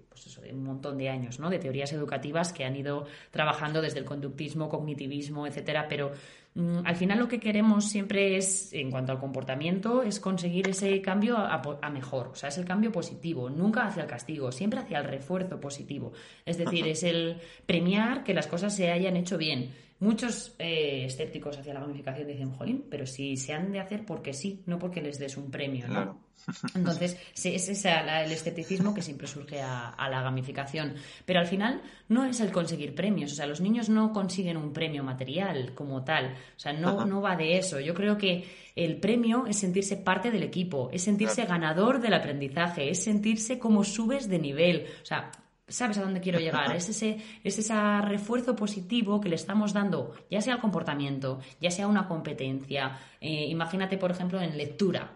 pues 0.08 0.26
eso, 0.26 0.40
de 0.40 0.54
un 0.54 0.64
montón 0.64 0.96
de 0.96 1.10
años, 1.10 1.38
¿no? 1.38 1.50
De 1.50 1.58
teorías 1.58 1.92
educativas 1.92 2.54
que 2.54 2.64
han 2.64 2.74
ido 2.76 3.04
trabajando 3.30 3.82
desde 3.82 3.98
el 3.98 4.06
conductismo, 4.06 4.70
cognitivismo, 4.70 5.46
etcétera. 5.46 5.86
Pero 5.86 6.12
mm, 6.54 6.78
al 6.86 6.96
final 6.96 7.18
lo 7.18 7.28
que 7.28 7.40
queremos 7.40 7.90
siempre 7.90 8.38
es, 8.38 8.72
en 8.72 8.90
cuanto 8.90 9.12
al 9.12 9.18
comportamiento, 9.18 10.02
es 10.02 10.18
conseguir 10.18 10.66
ese 10.66 11.02
cambio 11.02 11.36
a, 11.36 11.60
a, 11.82 11.90
mejor. 11.90 12.28
O 12.28 12.34
sea, 12.36 12.48
es 12.48 12.56
el 12.56 12.64
cambio 12.64 12.90
positivo, 12.90 13.50
nunca 13.50 13.84
hacia 13.84 14.04
el 14.04 14.08
castigo, 14.08 14.50
siempre 14.50 14.80
hacia 14.80 14.96
el 14.96 15.04
refuerzo 15.04 15.60
positivo. 15.60 16.12
Es 16.46 16.56
decir, 16.56 16.88
es 16.88 17.02
el 17.02 17.36
premiar 17.66 18.24
que 18.24 18.32
las 18.32 18.46
cosas 18.46 18.74
se 18.74 18.90
hayan 18.90 19.18
hecho 19.18 19.36
bien 19.36 19.89
Muchos 20.00 20.54
eh, 20.58 21.04
escépticos 21.04 21.58
hacia 21.58 21.74
la 21.74 21.80
gamificación 21.80 22.26
dicen, 22.26 22.52
jolín, 22.52 22.86
pero 22.90 23.06
si 23.06 23.36
se 23.36 23.52
han 23.52 23.70
de 23.70 23.80
hacer 23.80 24.06
porque 24.06 24.32
sí, 24.32 24.62
no 24.64 24.78
porque 24.78 25.02
les 25.02 25.18
des 25.18 25.36
un 25.36 25.50
premio, 25.50 25.88
¿no? 25.88 26.30
Entonces, 26.74 27.18
es 27.34 27.68
ese 27.68 27.90
el 27.90 28.32
escepticismo 28.32 28.94
que 28.94 29.02
siempre 29.02 29.26
surge 29.26 29.60
a, 29.60 29.94
la 30.10 30.22
gamificación. 30.22 30.94
Pero 31.26 31.40
al 31.40 31.46
final 31.46 31.82
no 32.08 32.24
es 32.24 32.40
el 32.40 32.50
conseguir 32.50 32.94
premios. 32.94 33.32
O 33.32 33.34
sea, 33.34 33.46
los 33.46 33.60
niños 33.60 33.90
no 33.90 34.10
consiguen 34.12 34.56
un 34.56 34.72
premio 34.72 35.04
material 35.04 35.74
como 35.74 36.02
tal. 36.02 36.34
O 36.56 36.58
sea, 36.58 36.72
no, 36.72 37.04
no 37.04 37.20
va 37.20 37.36
de 37.36 37.58
eso. 37.58 37.78
Yo 37.78 37.92
creo 37.92 38.16
que 38.16 38.46
el 38.76 38.96
premio 38.96 39.46
es 39.46 39.58
sentirse 39.58 39.98
parte 39.98 40.30
del 40.30 40.42
equipo, 40.42 40.88
es 40.92 41.02
sentirse 41.02 41.44
ganador 41.44 42.00
del 42.00 42.14
aprendizaje, 42.14 42.88
es 42.88 43.02
sentirse 43.04 43.58
como 43.58 43.84
subes 43.84 44.28
de 44.30 44.38
nivel. 44.38 44.86
O 45.02 45.04
sea, 45.04 45.30
sabes 45.70 45.98
a 45.98 46.02
dónde 46.02 46.20
quiero 46.20 46.38
llegar. 46.38 46.76
Es 46.80 46.88
ese, 46.88 47.18
es 47.44 47.58
ese 47.58 48.00
refuerzo 48.02 48.56
positivo 48.56 49.20
que 49.20 49.28
le 49.28 49.36
estamos 49.36 49.72
dando, 49.72 50.14
ya 50.30 50.40
sea 50.40 50.54
al 50.54 50.60
comportamiento, 50.60 51.40
ya 51.60 51.70
sea 51.70 51.86
una 51.86 52.06
competencia. 52.06 52.98
Eh, 53.20 53.46
imagínate, 53.48 53.98
por 53.98 54.10
ejemplo, 54.10 54.40
en 54.40 54.56
lectura. 54.56 55.12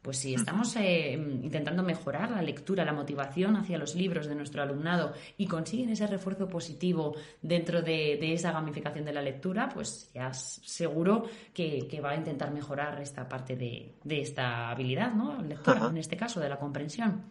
Pues 0.00 0.18
si 0.18 0.32
estamos 0.32 0.74
eh, 0.76 1.12
intentando 1.12 1.82
mejorar 1.82 2.30
la 2.30 2.40
lectura, 2.40 2.84
la 2.84 2.92
motivación 2.92 3.56
hacia 3.56 3.76
los 3.78 3.96
libros 3.96 4.28
de 4.28 4.36
nuestro 4.36 4.62
alumnado 4.62 5.12
y 5.36 5.46
consiguen 5.46 5.90
ese 5.90 6.06
refuerzo 6.06 6.48
positivo 6.48 7.16
dentro 7.42 7.82
de, 7.82 8.32
esa 8.32 8.52
gamificación 8.52 9.04
de 9.04 9.12
la 9.12 9.20
lectura, 9.20 9.68
pues 9.68 10.10
ya 10.14 10.32
seguro 10.32 11.24
que, 11.52 12.00
va 12.02 12.10
a 12.10 12.16
intentar 12.16 12.52
mejorar 12.52 13.02
esta 13.02 13.28
parte 13.28 13.56
de, 13.56 13.96
esta 14.08 14.70
habilidad, 14.70 15.12
¿no? 15.12 15.42
Lectora, 15.42 15.88
en 15.88 15.98
este 15.98 16.16
caso, 16.16 16.38
de 16.38 16.48
la 16.48 16.58
comprensión. 16.58 17.24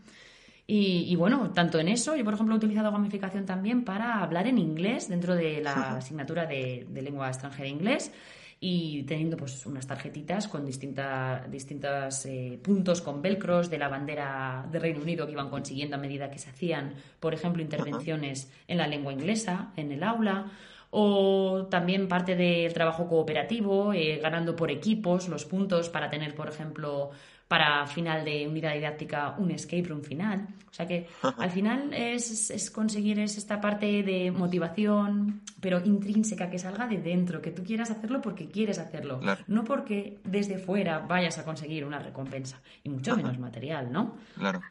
Y, 0.70 1.16
bueno, 1.16 1.52
tanto 1.52 1.80
en 1.80 1.88
eso, 1.88 2.18
yo 2.18 2.26
por 2.26 2.34
ejemplo 2.34 2.54
he 2.54 2.58
utilizado 2.58 2.92
gamificación 2.92 3.46
también 3.46 3.86
para 3.86 4.22
hablar 4.22 4.48
en 4.48 4.58
inglés 4.58 5.08
dentro 5.08 5.34
de 5.34 5.62
la 5.62 5.96
asignatura 5.96 6.46
de, 6.46 6.86
lengua 6.94 7.30
extranjera 7.30 7.70
inglés 7.70 8.12
y 8.60 9.04
teniendo 9.04 9.38
pues 9.38 9.66
unas 9.66 9.88
tarjetitas 9.88 10.50
con 10.50 10.66
distinta, 10.66 11.46
distintos 11.50 12.26
eh, 12.26 12.60
puntos 12.62 13.02
con 13.02 13.22
velcros 13.22 13.70
de 13.70 13.78
la 13.78 13.88
bandera 13.88 14.68
de 14.70 14.80
Reino 14.80 15.02
Unido 15.02 15.26
que 15.26 15.32
iban 15.32 15.50
consiguiendo 15.50 15.96
a 15.96 16.00
medida 16.00 16.30
que 16.30 16.40
se 16.40 16.50
hacían, 16.50 16.96
por 17.22 17.34
ejemplo, 17.34 17.62
intervenciones 17.62 18.52
en 18.68 18.78
la 18.80 18.88
lengua 18.88 19.14
inglesa, 19.14 19.72
en 19.78 19.94
el 19.94 20.04
aula 20.04 20.52
o 20.90 21.68
también 21.70 22.08
parte 22.08 22.36
del 22.36 22.74
trabajo 22.74 23.08
cooperativo, 23.08 23.94
eh, 23.94 24.20
ganando 24.22 24.56
por 24.56 24.72
equipos 24.72 25.28
los 25.28 25.46
puntos 25.46 25.90
para 25.90 26.10
tener, 26.10 26.34
por 26.36 26.48
ejemplo, 26.48 27.12
para 27.48 27.86
final 27.88 28.26
de 28.26 28.48
unidad 28.48 28.74
didáctica 28.74 29.36
un 29.38 29.52
escape 29.52 29.84
room 29.84 30.02
final. 30.02 30.48
O 30.70 30.74
sea 30.74 30.86
que 30.86 31.08
al 31.22 31.50
final 31.50 31.94
es, 31.94 32.72
conseguir 32.74 33.20
esta 33.20 33.60
parte 33.60 34.04
de 34.04 34.32
motivación, 34.32 35.42
pero 35.60 35.84
intrínseca, 35.84 36.50
que 36.50 36.60
salga 36.60 36.88
de 36.88 37.02
dentro, 37.02 37.42
que 37.42 37.52
tú 37.52 37.64
quieras 37.64 37.90
hacerlo 37.90 38.22
porque 38.22 38.50
quieres 38.50 38.78
hacerlo, 38.78 39.20
no 39.48 39.64
porque 39.64 40.20
desde 40.24 40.60
fuera 40.60 41.00
vayas 41.00 41.38
a 41.40 41.46
conseguir 41.46 41.84
una 41.86 42.00
recompensa, 42.00 42.62
y 42.84 42.90
mucho 42.90 43.16
menos 43.16 43.40
material, 43.40 43.92
¿no? 43.92 44.18
Claro. 44.36 44.62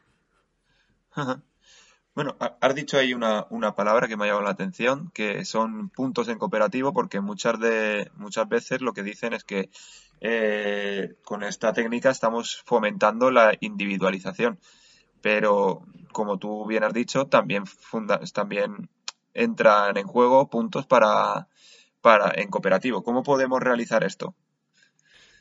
Bueno, 2.17 2.35
has 2.39 2.75
dicho 2.75 2.97
ahí 2.97 3.13
una, 3.13 3.47
una, 3.51 3.75
palabra 3.75 4.09
que 4.09 4.17
me 4.17 4.25
ha 4.25 4.29
llamado 4.29 4.47
la 4.47 4.53
atención, 4.53 5.11
que 5.13 5.45
son 5.45 5.91
puntos 5.91 6.29
en 6.29 6.39
cooperativo, 6.39 6.95
porque 6.95 7.21
muchas, 7.21 7.61
de, 7.61 8.11
muchas 8.17 8.49
veces 8.49 8.81
lo 8.81 8.95
que 8.95 9.03
dicen 9.03 9.35
es 9.35 9.45
que 9.45 9.69
eh, 10.23 11.17
con 11.25 11.43
esta 11.43 11.75
técnica 11.75 12.09
estamos 12.09 12.63
fomentando 12.65 13.31
la 13.31 13.53
individualización. 13.61 14.59
Pero, 15.21 15.83
como 16.11 16.39
tú 16.39 16.65
bien 16.65 16.85
has 16.85 16.95
dicho, 16.95 17.27
también, 17.27 17.65
también 18.33 18.89
entran 19.35 19.99
en 19.99 20.07
juego 20.07 20.49
puntos 20.49 20.87
para, 20.87 21.49
para 22.01 22.33
en 22.41 22.49
cooperativo. 22.49 23.03
¿Cómo 23.03 23.23
podemos 23.23 23.61
realizar 23.61 24.05
esto? 24.05 24.35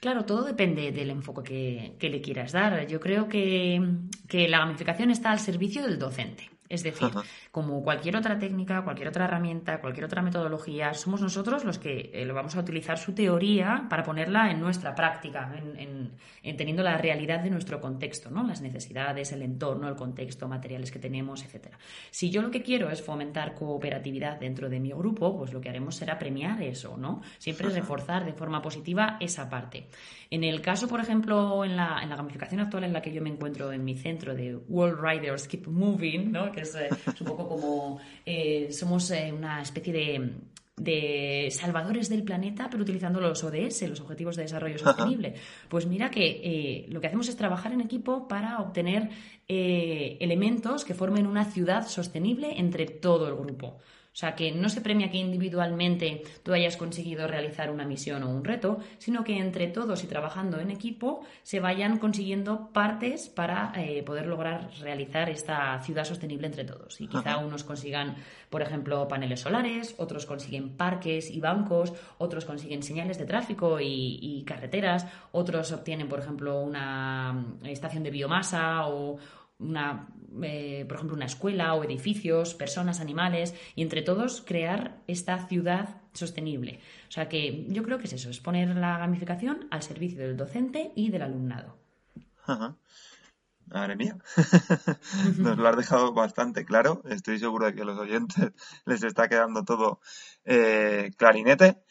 Claro, 0.02 0.26
todo 0.26 0.44
depende 0.44 0.92
del 0.92 1.10
enfoque 1.10 1.96
que, 1.98 2.10
le 2.10 2.20
quieras 2.20 2.52
dar. 2.52 2.86
Yo 2.86 3.00
creo 3.00 3.30
que, 3.30 3.82
que 4.28 4.50
la 4.50 4.60
gamificación 4.60 5.10
está 5.10 5.32
al 5.32 5.40
servicio 5.40 5.82
del 5.82 5.98
docente. 5.98 6.50
Es 6.68 6.82
decir, 6.82 7.10
como 7.52 7.84
cualquier 7.84 8.18
otra 8.18 8.40
técnica, 8.40 8.84
cualquier 8.84 9.10
otra 9.10 9.26
herramienta, 9.26 9.80
cualquier 9.80 10.06
otra 10.06 10.24
metodología, 10.24 10.96
somos 10.96 11.22
nosotros 11.22 11.64
los 11.64 11.78
que 11.78 12.10
eh, 12.12 12.26
lo 12.26 12.34
vamos 12.34 12.56
a 12.56 12.62
utilizar 12.62 12.98
su 12.98 13.14
teoría 13.14 13.86
para 13.88 14.02
ponerla 14.02 14.50
en 14.50 14.60
nuestra 14.60 14.96
práctica, 14.96 15.54
en, 15.78 16.12
teniendo 16.58 16.82
la 16.82 16.98
realidad 16.98 17.42
de 17.42 17.52
nuestro 17.52 17.80
contexto, 17.80 18.32
¿no? 18.32 18.44
Las 18.44 18.62
necesidades, 18.62 19.32
el 19.32 19.44
entorno, 19.44 19.88
el 19.88 19.96
contexto, 19.96 20.48
materiales 20.48 20.92
que 20.92 20.98
tenemos, 20.98 21.44
etcétera. 21.44 21.78
Si 22.10 22.32
yo 22.32 22.42
lo 22.42 22.50
que 22.50 22.64
quiero 22.64 22.90
es 22.90 23.02
fomentar 23.02 23.54
cooperatividad 23.54 24.40
dentro 24.40 24.68
de 24.68 24.80
mi 24.80 24.90
grupo, 24.90 25.38
pues 25.38 25.54
lo 25.54 25.62
que 25.62 25.70
haremos 25.70 25.96
será 25.96 26.18
premiar 26.18 26.64
eso, 26.64 26.98
¿no? 26.98 27.22
Siempre 27.38 27.70
reforzar 27.70 28.26
de 28.26 28.34
forma 28.34 28.62
positiva 28.62 29.18
esa 29.20 29.48
parte. 29.50 29.88
En 30.32 30.44
el 30.44 30.62
caso, 30.62 30.88
por 30.88 31.00
ejemplo, 31.00 31.64
en 31.64 31.76
la, 31.76 32.00
en 32.02 32.10
la 32.10 32.16
gamificación 32.16 32.60
actual 32.62 32.86
en 32.86 32.94
la 32.94 33.02
que 33.02 33.14
yo 33.14 33.22
me 33.22 33.30
encuentro 33.30 33.72
en 33.72 33.86
mi 33.86 33.96
centro 33.96 34.34
de 34.34 34.56
World 34.56 35.00
Riders 35.00 35.48
Keep 35.48 35.68
Moving, 35.68 36.32
¿no? 36.32 36.55
Que 36.56 36.62
es, 36.62 36.76
eh, 36.76 36.90
un 37.20 37.28
poco 37.28 37.48
como 37.48 38.00
eh, 38.26 38.70
somos 38.72 39.12
eh, 39.12 39.32
una 39.32 39.62
especie 39.62 39.94
de, 39.94 41.52
salvadores 41.52 42.10
del 42.10 42.24
planeta, 42.24 42.68
pero 42.70 42.84
utilizando 42.84 43.22
los 43.22 43.44
ODS, 43.44 43.84
los 43.84 44.02
Objetivos 44.02 44.36
de 44.36 44.44
Desarrollo 44.44 44.78
Sostenible. 44.78 45.36
Pues 45.70 45.86
mira 45.86 46.10
que 46.10 46.86
lo 46.90 47.00
que 47.00 47.08
hacemos 47.08 47.30
es 47.30 47.38
trabajar 47.38 47.72
en 47.72 47.80
equipo 47.80 48.28
para 48.28 48.60
obtener 48.60 49.10
elementos 49.48 50.84
que 50.84 50.94
formen 50.94 51.28
una 51.28 51.46
ciudad 51.46 51.88
sostenible 51.88 52.60
entre 52.60 52.88
todo 52.88 53.30
el 53.30 53.36
grupo. 53.36 53.78
O 54.16 54.18
sea, 54.18 54.34
que 54.34 54.54
no 54.54 54.70
se 54.70 54.80
premia 54.80 55.12
que 55.12 55.18
individualmente 55.18 56.24
tú 56.42 56.54
hayas 56.54 56.78
conseguido 56.78 57.28
realizar 57.28 57.70
una 57.70 57.84
misión 57.84 58.24
o 58.24 58.30
un 58.30 58.46
reto, 58.46 58.80
sino 58.98 59.26
que 59.26 59.38
entre 59.38 59.68
todos 59.68 60.06
y 60.06 60.08
trabajando 60.08 60.58
en 60.62 60.72
equipo 60.72 61.26
se 61.44 61.60
vayan 61.60 62.00
consiguiendo 62.00 62.70
partes 62.72 63.28
para 63.28 63.74
eh, 63.76 64.04
poder 64.04 64.28
lograr 64.28 64.70
realizar 64.80 65.30
esta 65.30 65.82
ciudad 65.82 66.06
sostenible 66.06 66.48
entre 66.48 66.64
todos. 66.64 67.02
Y 67.02 67.08
quizá 67.08 67.40
unos 67.40 67.66
consigan, 67.66 68.16
por 68.50 68.62
ejemplo, 68.62 69.06
paneles 69.10 69.42
solares, 69.42 69.96
otros 69.98 70.26
consiguen 70.26 70.78
parques 70.78 71.30
y 71.30 71.42
bancos, 71.42 71.92
otros 72.18 72.46
consiguen 72.46 72.84
señales 72.84 73.18
de 73.18 73.26
tráfico 73.26 73.82
y 73.82 74.46
carreteras, 74.48 75.08
otros 75.34 75.74
obtienen, 75.74 76.08
por 76.08 76.20
ejemplo, 76.20 76.62
una 76.62 77.46
estación 77.66 78.04
de 78.04 78.12
biomasa 78.12 78.88
o 78.88 79.18
una, 79.60 80.08
eh, 80.44 80.86
por 80.88 80.98
ejemplo, 80.98 81.16
una 81.16 81.26
escuela 81.26 81.74
o 81.74 81.84
edificios, 81.84 82.54
personas, 82.54 83.00
animales, 83.00 83.54
y 83.76 83.82
entre 83.82 84.02
todos 84.02 84.42
crear 84.42 85.02
esta 85.08 85.48
ciudad 85.48 86.02
sostenible. 86.14 86.80
O 87.08 87.12
sea 87.12 87.30
que 87.30 87.66
yo 87.70 87.84
creo 87.84 87.98
que 87.98 88.06
es 88.06 88.14
eso, 88.14 88.30
es 88.30 88.40
poner 88.40 88.76
la 88.76 88.98
gamificación 88.98 89.68
al 89.72 89.84
servicio 89.84 90.20
del 90.20 90.38
docente 90.38 90.92
y 90.96 91.10
del 91.10 91.22
alumnado. 91.22 91.78
Madre 93.68 93.96
mía, 93.96 94.18
nos 95.38 95.58
lo 95.58 95.68
has 95.68 95.78
dejado 95.78 96.14
bastante 96.14 96.66
claro. 96.66 97.02
Estoy 97.10 97.40
seguro 97.40 97.66
de 97.66 97.74
que 97.74 97.82
a 97.82 97.86
los 97.86 97.98
oyentes 97.98 98.52
les 98.86 99.04
está 99.04 99.28
quedando 99.28 99.64
todo 99.64 100.00
eh, 100.44 101.12
clarinete. 101.18 101.82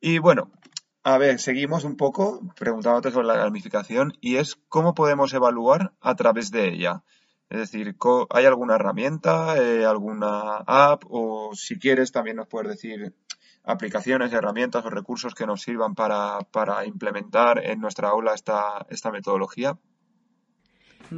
Y 0.00 0.18
bueno, 0.18 0.52
a 1.04 1.18
ver, 1.18 1.40
seguimos 1.40 1.84
un 1.84 1.96
poco 1.96 2.40
preguntándote 2.56 3.10
sobre 3.10 3.26
la 3.26 3.36
gamificación 3.36 4.12
y 4.20 4.36
es 4.36 4.56
cómo 4.68 4.94
podemos 4.94 5.34
evaluar 5.34 5.92
a 6.00 6.14
través 6.14 6.50
de 6.50 6.68
ella. 6.68 7.02
Es 7.50 7.58
decir, 7.58 7.96
¿hay 8.30 8.46
alguna 8.46 8.76
herramienta, 8.76 9.56
eh, 9.58 9.84
alguna 9.84 10.58
app 10.66 11.02
o 11.08 11.54
si 11.54 11.78
quieres 11.78 12.12
también 12.12 12.36
nos 12.36 12.46
puedes 12.46 12.70
decir 12.70 13.14
aplicaciones, 13.64 14.32
herramientas 14.32 14.84
o 14.84 14.90
recursos 14.90 15.34
que 15.34 15.46
nos 15.46 15.62
sirvan 15.62 15.94
para, 15.94 16.38
para 16.50 16.86
implementar 16.86 17.64
en 17.64 17.80
nuestra 17.80 18.08
aula 18.08 18.34
esta, 18.34 18.86
esta 18.88 19.10
metodología? 19.10 19.76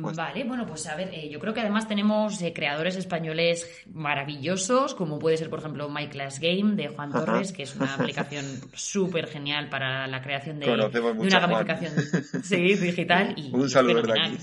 Pues- 0.02 0.16
Vale, 0.16 0.44
bueno, 0.44 0.66
pues 0.66 0.86
a 0.86 0.96
ver, 0.96 1.10
eh, 1.12 1.28
yo 1.28 1.38
creo 1.38 1.54
que 1.54 1.60
además 1.60 1.88
tenemos 1.88 2.40
eh, 2.42 2.52
creadores 2.52 2.96
españoles 2.96 3.68
maravillosos, 3.92 4.94
como 4.94 5.18
puede 5.18 5.36
ser, 5.36 5.50
por 5.50 5.58
ejemplo, 5.60 5.88
My 5.88 6.08
Class 6.08 6.40
Game 6.40 6.74
de 6.74 6.88
Juan 6.88 7.10
Ajá. 7.10 7.24
Torres, 7.24 7.52
que 7.52 7.64
es 7.64 7.74
una 7.76 7.94
aplicación 7.94 8.44
súper 8.74 9.26
genial 9.26 9.68
para 9.68 10.06
la 10.06 10.22
creación 10.22 10.58
de, 10.58 10.70
una 10.70 11.40
gamificación 11.40 11.92
sí, 12.42 12.74
digital. 12.74 13.34
Y 13.36 13.50
Un 13.54 13.68
saludo 13.70 14.00
aquí. 14.12 14.38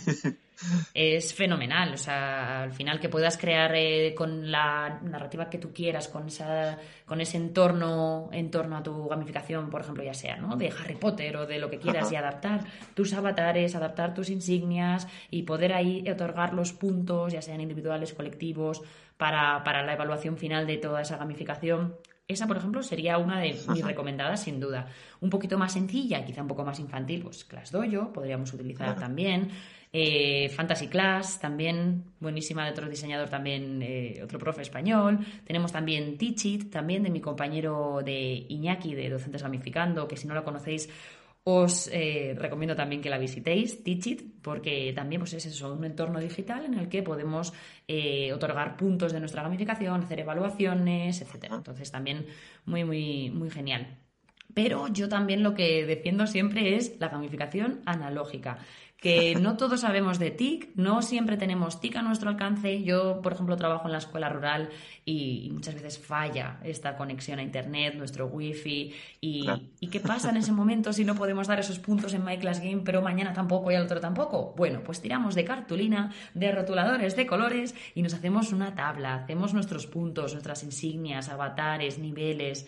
Es 0.94 1.34
fenomenal, 1.34 1.94
o 1.94 1.98
sea, 1.98 2.64
al 2.64 2.74
final 2.74 3.00
que 3.00 3.10
puedas 3.10 3.38
crear 3.38 3.72
eh, 3.76 4.14
con 4.16 4.52
la 4.52 5.00
narrativa 5.04 5.50
que 5.50 5.58
tú 5.58 5.72
quieras, 5.74 6.08
con 6.08 6.28
esa, 6.28 6.78
con 7.06 7.22
ese 7.22 7.38
entorno, 7.38 8.30
en 8.32 8.52
torno 8.52 8.78
a 8.78 8.84
tu 8.84 9.08
gamificación, 9.08 9.70
por 9.70 9.82
ejemplo, 9.82 10.04
ya 10.04 10.14
sea, 10.14 10.38
¿no? 10.38 10.56
De 10.56 10.70
Harry 10.70 10.96
Potter 10.96 11.38
o 11.38 11.46
de 11.46 11.60
lo 11.60 11.70
que 11.70 11.80
quieras 11.80 12.06
Ajá. 12.08 12.14
y 12.14 12.18
adaptar 12.18 12.66
tus 12.94 13.14
avatares, 13.14 13.76
adaptar 13.76 14.14
tus 14.14 14.30
insignias 14.30 15.08
y 15.30 15.44
poder 15.44 15.74
ahí 15.74 16.04
otorgar 16.10 16.54
los 16.54 16.74
puntos, 16.74 17.34
ya 17.34 17.42
sean 17.42 17.62
individuales, 17.62 18.14
colectivos, 18.14 18.82
para, 19.18 19.64
para 19.64 19.84
la 19.84 19.94
evaluación 19.94 20.38
final 20.38 20.66
de 20.68 20.78
toda 20.78 21.02
esa 21.02 21.18
gamificación. 21.18 21.96
Esa, 22.28 22.48
por 22.48 22.56
ejemplo, 22.58 22.82
sería 22.82 23.18
una 23.18 23.40
de 23.42 23.58
mis 23.70 23.84
recomendadas, 23.84 24.44
sin 24.44 24.60
duda. 24.60 24.88
Un 25.20 25.30
poquito 25.30 25.58
más 25.58 25.74
sencilla, 25.74 26.24
quizá 26.24 26.42
un 26.42 26.48
poco 26.48 26.64
más 26.64 26.80
infantil, 26.80 27.24
pues 27.24 27.44
Class 27.44 27.72
Dojo, 27.72 28.14
podríamos 28.14 28.54
utilizar 28.54 28.86
Claro. 28.88 29.02
también. 29.02 29.50
Eh, 29.94 30.50
Fantasy 30.50 30.88
Class, 30.88 31.40
también, 31.40 32.06
buenísima 32.20 32.64
de 32.66 32.72
otro 32.72 32.90
diseñador, 32.90 33.30
también 33.30 33.82
eh, 33.82 34.22
otro 34.24 34.40
profe 34.40 34.62
español. 34.62 35.20
Tenemos 35.44 35.72
también 35.72 36.18
Teach 36.18 36.46
It, 36.46 36.72
también 36.72 37.04
de 37.04 37.10
mi 37.10 37.20
compañero 37.20 38.02
de 38.04 38.46
Iñaki, 38.48 38.96
de 38.96 39.10
Docentes 39.10 39.44
Gamificando, 39.44 40.08
que 40.08 40.16
si 40.16 40.28
no 40.28 40.34
la 40.34 40.44
conocéis, 40.44 40.90
os 41.44 41.90
eh, 41.92 42.36
recomiendo 42.38 42.76
también 42.76 43.02
que 43.02 43.10
la 43.10 43.18
visitéis, 43.18 43.84
Teach 43.84 44.08
It, 44.08 44.22
porque 44.42 44.94
también 44.94 45.22
pues, 45.22 45.34
es 45.34 45.46
eso, 45.48 45.74
un 45.74 45.84
entorno 45.84 46.20
digital 46.20 46.66
en 46.66 46.76
el 46.76 46.88
que 46.88 47.02
podemos 47.02 47.52
eh, 47.88 48.32
otorgar 48.32 48.78
puntos 48.78 49.12
de 49.12 49.20
nuestra 49.20 49.42
gamificación, 49.42 50.04
hacer 50.04 50.20
evaluaciones, 50.20 51.22
etcétera. 51.22 51.56
Entonces 51.56 51.92
también 51.92 52.28
muy, 52.66 52.84
muy, 52.84 53.32
muy 53.32 53.50
genial. 53.50 53.98
Pero 54.54 54.88
yo 54.90 55.10
también 55.10 55.44
lo 55.44 55.54
que 55.54 55.86
defiendo 55.86 56.28
siempre 56.28 56.76
es 56.76 57.00
la 57.00 57.10
gamificación 57.10 57.82
analógica. 57.86 58.60
Que 59.02 59.34
no 59.34 59.58
todos 59.58 59.82
sabemos 59.82 60.20
de 60.20 60.30
TIC, 60.30 60.76
no 60.76 61.02
siempre 61.02 61.36
tenemos 61.36 61.82
TIC 61.82 61.96
a 61.96 62.02
nuestro 62.04 62.30
alcance. 62.30 62.84
Yo, 62.84 63.20
por 63.24 63.34
ejemplo, 63.34 63.58
trabajo 63.58 63.88
en 63.88 63.94
la 63.94 63.98
escuela 63.98 64.30
rural 64.30 64.70
y, 65.06 65.50
muchas 65.52 65.74
veces 65.74 65.98
falla 65.98 66.60
esta 66.64 66.96
conexión 66.96 67.40
a 67.40 67.42
Internet, 67.42 67.96
nuestro 67.96 68.28
wifi. 68.28 68.94
Y, 69.20 69.42
Claro. 69.42 69.62
¿Y 69.80 69.88
qué 69.88 70.00
pasa 70.00 70.30
en 70.30 70.38
ese 70.38 70.52
momento 70.52 70.94
si 70.94 71.04
no 71.04 71.16
podemos 71.16 71.48
dar 71.48 71.60
esos 71.60 71.80
puntos 71.80 72.14
en 72.14 72.24
My 72.24 72.38
Class 72.38 72.60
Game, 72.60 72.84
pero 72.86 73.02
mañana 73.02 73.34
tampoco 73.34 73.72
y 73.72 73.76
al 73.76 73.86
otro 73.86 74.00
tampoco? 74.00 74.54
Bueno, 74.56 74.82
pues 74.84 75.02
tiramos 75.02 75.34
de 75.34 75.46
cartulina, 75.46 76.14
de 76.36 76.52
rotuladores 76.52 77.16
de 77.16 77.26
colores 77.26 77.74
y 77.96 78.04
nos 78.04 78.14
hacemos 78.14 78.54
una 78.54 78.76
tabla, 78.76 79.16
hacemos 79.16 79.56
nuestros 79.56 79.88
puntos, 79.88 80.34
nuestras 80.34 80.62
insignias, 80.62 81.28
avatares, 81.30 81.98
niveles. 81.98 82.68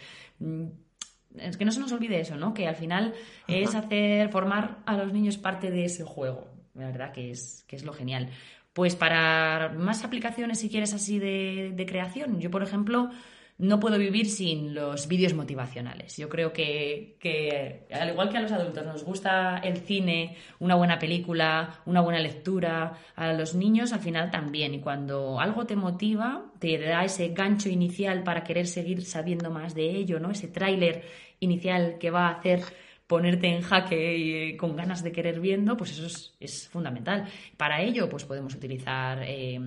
Es 1.38 1.58
que 1.58 1.66
no 1.66 1.72
se 1.72 1.80
nos 1.80 1.92
olvide 1.92 2.20
eso, 2.20 2.36
¿no? 2.36 2.54
Que 2.54 2.68
al 2.68 2.76
final 2.76 3.14
es 3.48 3.76
hacer, 3.76 4.30
formar 4.30 4.80
a 4.86 4.98
los 4.98 5.12
niños 5.12 5.38
parte 5.38 5.72
de 5.72 5.86
ese 5.86 6.04
juego. 6.04 6.48
La 6.76 6.88
verdad 6.88 7.12
que 7.12 7.32
es, 7.32 7.66
que 7.68 7.76
es 7.76 7.84
lo 7.84 7.94
genial. 7.94 8.30
Pues 8.74 8.96
para 8.96 9.70
más 9.70 10.04
aplicaciones, 10.04 10.60
si 10.60 10.70
quieres, 10.70 10.94
así 10.94 11.20
de, 11.20 11.72
de 11.76 11.86
creación, 11.86 12.40
yo, 12.40 12.50
por 12.50 12.64
ejemplo, 12.64 13.10
no 13.58 13.80
puedo 13.80 13.98
vivir 13.98 14.30
sin 14.30 14.74
los 14.74 15.08
vídeos 15.08 15.34
motivacionales. 15.34 16.18
Yo 16.18 16.28
creo 16.28 16.52
que, 16.52 17.18
que, 17.20 17.86
al 17.92 18.10
igual 18.10 18.30
que 18.30 18.38
a 18.38 18.42
los 18.42 18.52
adultos, 18.52 18.86
nos 18.86 19.04
gusta 19.04 19.60
el 19.60 19.78
cine, 19.78 20.38
una 20.60 20.76
buena 20.76 21.00
película, 21.00 21.82
una 21.86 22.02
buena 22.02 22.20
lectura, 22.20 22.98
a 23.16 23.34
los 23.34 23.56
niños 23.56 23.94
al 23.94 24.00
final 24.00 24.32
también. 24.32 24.74
Y 24.74 24.80
cuando 24.80 25.40
algo 25.40 25.66
te 25.66 25.76
motiva, 25.76 26.52
te 26.60 26.78
da 26.78 27.06
ese 27.06 27.30
gancho 27.30 27.70
inicial 27.70 28.24
para 28.24 28.44
querer 28.44 28.68
seguir 28.68 29.06
sabiendo 29.06 29.52
más 29.52 29.76
de 29.76 29.90
ello, 29.92 30.20
¿no? 30.20 30.32
Ese 30.32 30.48
tráiler 30.48 31.04
inicial 31.40 31.98
que 32.00 32.10
va 32.10 32.28
a 32.28 32.40
hacer 32.40 32.64
ponerte 33.08 33.48
en 33.48 33.62
jaque 33.62 34.18
y 34.18 34.34
eh, 34.34 34.58
con 34.58 34.76
ganas 34.76 35.04
de 35.04 35.12
querer 35.12 35.40
viendo, 35.40 35.78
pues 35.78 35.92
eso 35.92 36.08
es, 36.08 36.36
es 36.40 36.68
fundamental. 36.70 37.28
Para 37.58 37.82
ello, 37.82 38.10
pues 38.10 38.26
podemos 38.26 38.56
utilizar 38.56 39.22
eh, 39.24 39.60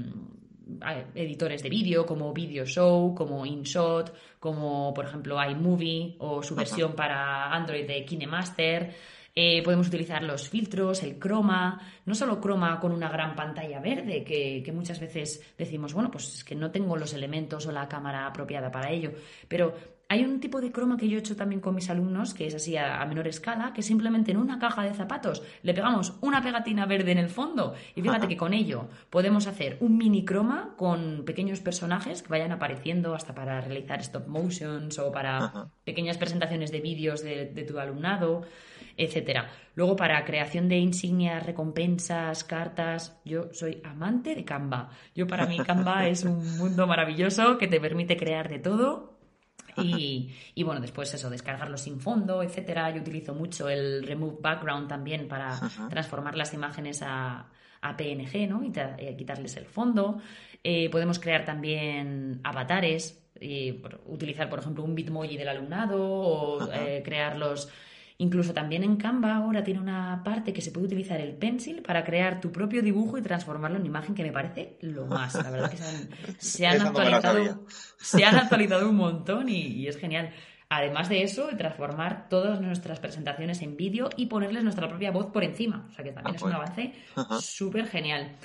editores 1.14 1.62
de 1.62 1.68
vídeo 1.68 2.04
como 2.04 2.32
Video 2.32 2.64
Show, 2.64 3.14
como 3.14 3.46
InShot, 3.46 4.12
como 4.40 4.92
por 4.92 5.06
ejemplo 5.06 5.42
iMovie 5.42 6.16
o 6.18 6.42
su 6.42 6.54
versión 6.54 6.94
para 6.94 7.52
Android 7.52 7.86
de 7.86 8.04
KineMaster. 8.04 8.94
Eh, 9.38 9.62
podemos 9.62 9.88
utilizar 9.88 10.22
los 10.22 10.48
filtros, 10.48 11.02
el 11.02 11.18
croma, 11.18 11.78
no 12.06 12.14
solo 12.14 12.40
croma 12.40 12.80
con 12.80 12.90
una 12.90 13.10
gran 13.10 13.36
pantalla 13.36 13.80
verde, 13.80 14.24
que, 14.24 14.62
que 14.64 14.72
muchas 14.72 14.98
veces 14.98 15.42
decimos, 15.58 15.92
bueno, 15.92 16.10
pues 16.10 16.36
es 16.36 16.44
que 16.44 16.54
no 16.54 16.70
tengo 16.70 16.96
los 16.96 17.12
elementos 17.12 17.66
o 17.66 17.72
la 17.72 17.86
cámara 17.86 18.26
apropiada 18.26 18.70
para 18.70 18.90
ello, 18.90 19.12
pero 19.46 19.74
hay 20.08 20.24
un 20.24 20.38
tipo 20.38 20.60
de 20.60 20.70
croma 20.70 20.96
que 20.96 21.08
yo 21.08 21.16
he 21.16 21.20
hecho 21.20 21.34
también 21.34 21.60
con 21.60 21.74
mis 21.74 21.90
alumnos, 21.90 22.32
que 22.32 22.46
es 22.46 22.54
así 22.54 22.76
a, 22.76 23.00
a 23.02 23.06
menor 23.06 23.26
escala, 23.26 23.72
que 23.72 23.82
simplemente 23.82 24.30
en 24.30 24.36
una 24.36 24.58
caja 24.58 24.82
de 24.82 24.94
zapatos 24.94 25.42
le 25.62 25.74
pegamos 25.74 26.14
una 26.20 26.42
pegatina 26.42 26.86
verde 26.86 27.12
en 27.12 27.18
el 27.18 27.28
fondo 27.28 27.74
y 27.94 28.02
fíjate 28.02 28.28
que 28.28 28.36
con 28.36 28.54
ello 28.54 28.88
podemos 29.10 29.46
hacer 29.46 29.76
un 29.80 29.98
mini 29.98 30.24
croma 30.24 30.74
con 30.76 31.24
pequeños 31.24 31.60
personajes 31.60 32.22
que 32.22 32.28
vayan 32.28 32.52
apareciendo 32.52 33.14
hasta 33.14 33.34
para 33.34 33.60
realizar 33.60 34.00
stop 34.00 34.28
motions 34.28 34.98
o 34.98 35.10
para 35.10 35.38
Ajá. 35.38 35.70
pequeñas 35.84 36.18
presentaciones 36.18 36.70
de 36.70 36.80
vídeos 36.80 37.22
de, 37.22 37.46
de 37.46 37.62
tu 37.64 37.78
alumnado, 37.78 38.42
etcétera. 38.96 39.50
Luego 39.74 39.96
para 39.96 40.24
creación 40.24 40.68
de 40.68 40.78
insignias, 40.78 41.44
recompensas, 41.44 42.44
cartas, 42.44 43.20
yo 43.24 43.52
soy 43.52 43.80
amante 43.84 44.34
de 44.34 44.44
Canva. 44.44 44.90
Yo 45.14 45.26
para 45.26 45.46
mí 45.46 45.58
Canva 45.58 46.06
es 46.08 46.24
un 46.24 46.58
mundo 46.58 46.86
maravilloso 46.86 47.58
que 47.58 47.66
te 47.66 47.80
permite 47.80 48.16
crear 48.16 48.48
de 48.48 48.58
todo 48.58 49.15
y, 49.78 50.34
y, 50.54 50.62
bueno, 50.62 50.80
después 50.80 51.12
eso, 51.14 51.28
descargarlo 51.30 51.76
sin 51.76 52.00
fondo, 52.00 52.42
etcétera. 52.42 52.90
Yo 52.90 53.00
utilizo 53.00 53.34
mucho 53.34 53.68
el 53.68 54.02
Remove 54.06 54.38
Background 54.40 54.88
también 54.88 55.28
para 55.28 55.50
transformar 55.88 56.36
las 56.36 56.52
imágenes 56.54 57.02
a, 57.02 57.46
a 57.80 57.96
PNG, 57.96 58.48
¿no? 58.48 58.62
Y, 58.64 58.72
y 59.04 59.16
quitarles 59.16 59.56
el 59.56 59.66
fondo. 59.66 60.18
Eh, 60.64 60.88
podemos 60.90 61.18
crear 61.18 61.44
también 61.44 62.40
avatares, 62.42 63.22
y 63.40 63.72
por- 63.72 64.00
utilizar, 64.06 64.48
por 64.48 64.58
ejemplo, 64.60 64.82
un 64.82 64.94
Bitmoji 64.94 65.36
del 65.36 65.48
alumnado 65.48 66.02
o 66.02 66.72
eh, 66.72 67.02
crearlos. 67.04 67.68
Incluso 68.18 68.54
también 68.54 68.82
en 68.82 68.96
Canva 68.96 69.36
ahora 69.36 69.62
tiene 69.62 69.80
una 69.80 70.22
parte 70.24 70.52
que 70.54 70.62
se 70.62 70.70
puede 70.72 70.86
utilizar 70.86 71.20
el 71.20 71.34
pencil 71.34 71.82
para 71.82 72.02
crear 72.04 72.40
tu 72.40 72.50
propio 72.50 72.80
dibujo 72.82 73.18
y 73.18 73.22
transformarlo 73.22 73.78
en 73.78 73.84
imagen 73.86 74.14
que 74.14 74.22
me 74.22 74.32
parece 74.32 74.78
lo 74.80 75.06
más. 75.06 75.34
La 75.34 75.50
verdad 75.50 75.70
que 75.70 75.76
se 75.76 76.66
han, 76.66 76.78
se 76.78 76.78
no 76.78 76.88
actualizado, 76.88 77.66
se 77.98 78.24
han 78.24 78.36
actualizado 78.36 78.88
un 78.88 78.96
montón 78.96 79.48
y, 79.50 79.66
y 79.66 79.86
es 79.88 79.98
genial. 79.98 80.30
Además 80.68 81.08
de 81.08 81.22
eso, 81.22 81.48
transformar 81.56 82.28
todas 82.28 82.60
nuestras 82.60 82.98
presentaciones 83.00 83.62
en 83.62 83.76
vídeo 83.76 84.08
y 84.16 84.26
ponerles 84.26 84.64
nuestra 84.64 84.88
propia 84.88 85.10
voz 85.12 85.26
por 85.26 85.44
encima. 85.44 85.86
O 85.88 85.92
sea 85.92 86.04
que 86.04 86.12
también 86.12 86.34
Ah, 86.34 86.36
es 86.36 86.42
un 86.42 86.50
pues. 86.52 86.54
avance 86.54 86.94
súper 87.40 87.86
genial. 87.86 88.36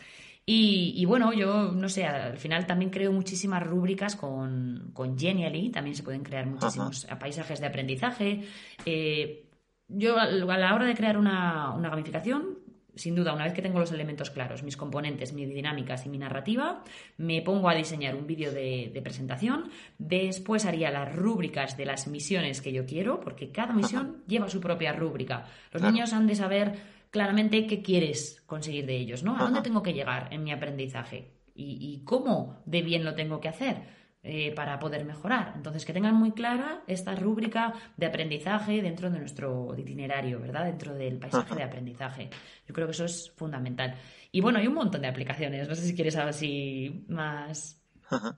Y, 0.45 0.93
y 0.97 1.05
bueno, 1.05 1.33
yo 1.33 1.71
no 1.71 1.87
sé, 1.87 2.05
al 2.05 2.37
final 2.37 2.65
también 2.65 2.91
creo 2.91 3.11
muchísimas 3.11 3.63
rúbricas 3.65 4.15
con, 4.15 4.89
con 4.93 5.17
Genially, 5.17 5.69
también 5.69 5.95
se 5.95 6.03
pueden 6.03 6.23
crear 6.23 6.45
muchísimos 6.45 7.05
paisajes 7.19 7.59
de 7.61 7.67
aprendizaje. 7.67 8.43
Eh, 8.85 9.45
yo 9.91 10.17
a 10.19 10.25
la 10.27 10.75
hora 10.75 10.85
de 10.85 10.95
crear 10.95 11.17
una, 11.17 11.71
una 11.73 11.89
gamificación, 11.89 12.59
sin 12.95 13.15
duda, 13.15 13.33
una 13.33 13.45
vez 13.45 13.53
que 13.53 13.61
tengo 13.61 13.79
los 13.79 13.91
elementos 13.93 14.29
claros, 14.31 14.63
mis 14.63 14.75
componentes, 14.75 15.31
mis 15.33 15.47
dinámicas 15.47 16.05
y 16.05 16.09
mi 16.09 16.17
narrativa, 16.17 16.83
me 17.17 17.41
pongo 17.41 17.69
a 17.69 17.73
diseñar 17.75 18.15
un 18.15 18.27
vídeo 18.27 18.51
de, 18.51 18.91
de 18.93 19.01
presentación. 19.01 19.69
Después 19.97 20.65
haría 20.65 20.91
las 20.91 21.15
rúbricas 21.15 21.77
de 21.77 21.85
las 21.85 22.07
misiones 22.07 22.59
que 22.61 22.73
yo 22.73 22.85
quiero, 22.85 23.21
porque 23.21 23.51
cada 23.51 23.73
misión 23.73 24.23
lleva 24.27 24.49
su 24.49 24.59
propia 24.59 24.91
rúbrica. 24.93 25.45
Los 25.71 25.81
Claro. 25.81 25.91
niños 25.93 26.11
han 26.13 26.27
de 26.27 26.35
saber 26.35 26.73
claramente 27.11 27.65
qué 27.65 27.81
quieres 27.81 28.41
conseguir 28.45 28.85
de 28.85 28.97
ellos, 28.97 29.23
¿no? 29.23 29.37
¿A 29.37 29.43
dónde 29.43 29.61
tengo 29.61 29.81
que 29.83 29.93
llegar 29.93 30.27
en 30.31 30.43
mi 30.43 30.51
aprendizaje? 30.51 31.31
¿Y, 31.55 31.77
y 31.79 32.03
cómo 32.03 32.61
de 32.65 32.81
bien 32.81 33.03
lo 33.05 33.15
tengo 33.15 33.39
que 33.39 33.47
hacer? 33.49 34.00
Eh, 34.23 34.51
para 34.55 34.77
poder 34.79 35.03
mejorar. 35.05 35.53
Entonces, 35.55 35.83
que 35.85 35.93
tengan 35.93 36.15
muy 36.15 36.31
clara 36.31 36.83
esta 36.87 37.15
rúbrica 37.15 37.73
de 37.97 38.05
aprendizaje 38.05 38.81
dentro 38.81 39.09
de 39.09 39.19
nuestro 39.19 39.73
itinerario, 39.77 40.39
¿verdad? 40.39 40.65
Dentro 40.65 40.93
del 40.93 41.17
paisaje 41.17 41.55
de 41.55 41.63
aprendizaje. 41.63 42.29
Yo 42.67 42.73
creo 42.73 42.87
que 42.87 42.91
eso 42.91 43.05
es 43.05 43.31
fundamental. 43.35 43.95
Y 44.31 44.41
bueno, 44.41 44.59
hay 44.59 44.67
un 44.67 44.75
montón 44.75 45.01
de 45.01 45.07
aplicaciones. 45.07 45.67
No 45.67 45.75
sé 45.75 45.81
si 45.83 45.95
quieres 45.95 46.15
algo 46.15 46.29
así 46.29 47.03
más. 47.07 47.77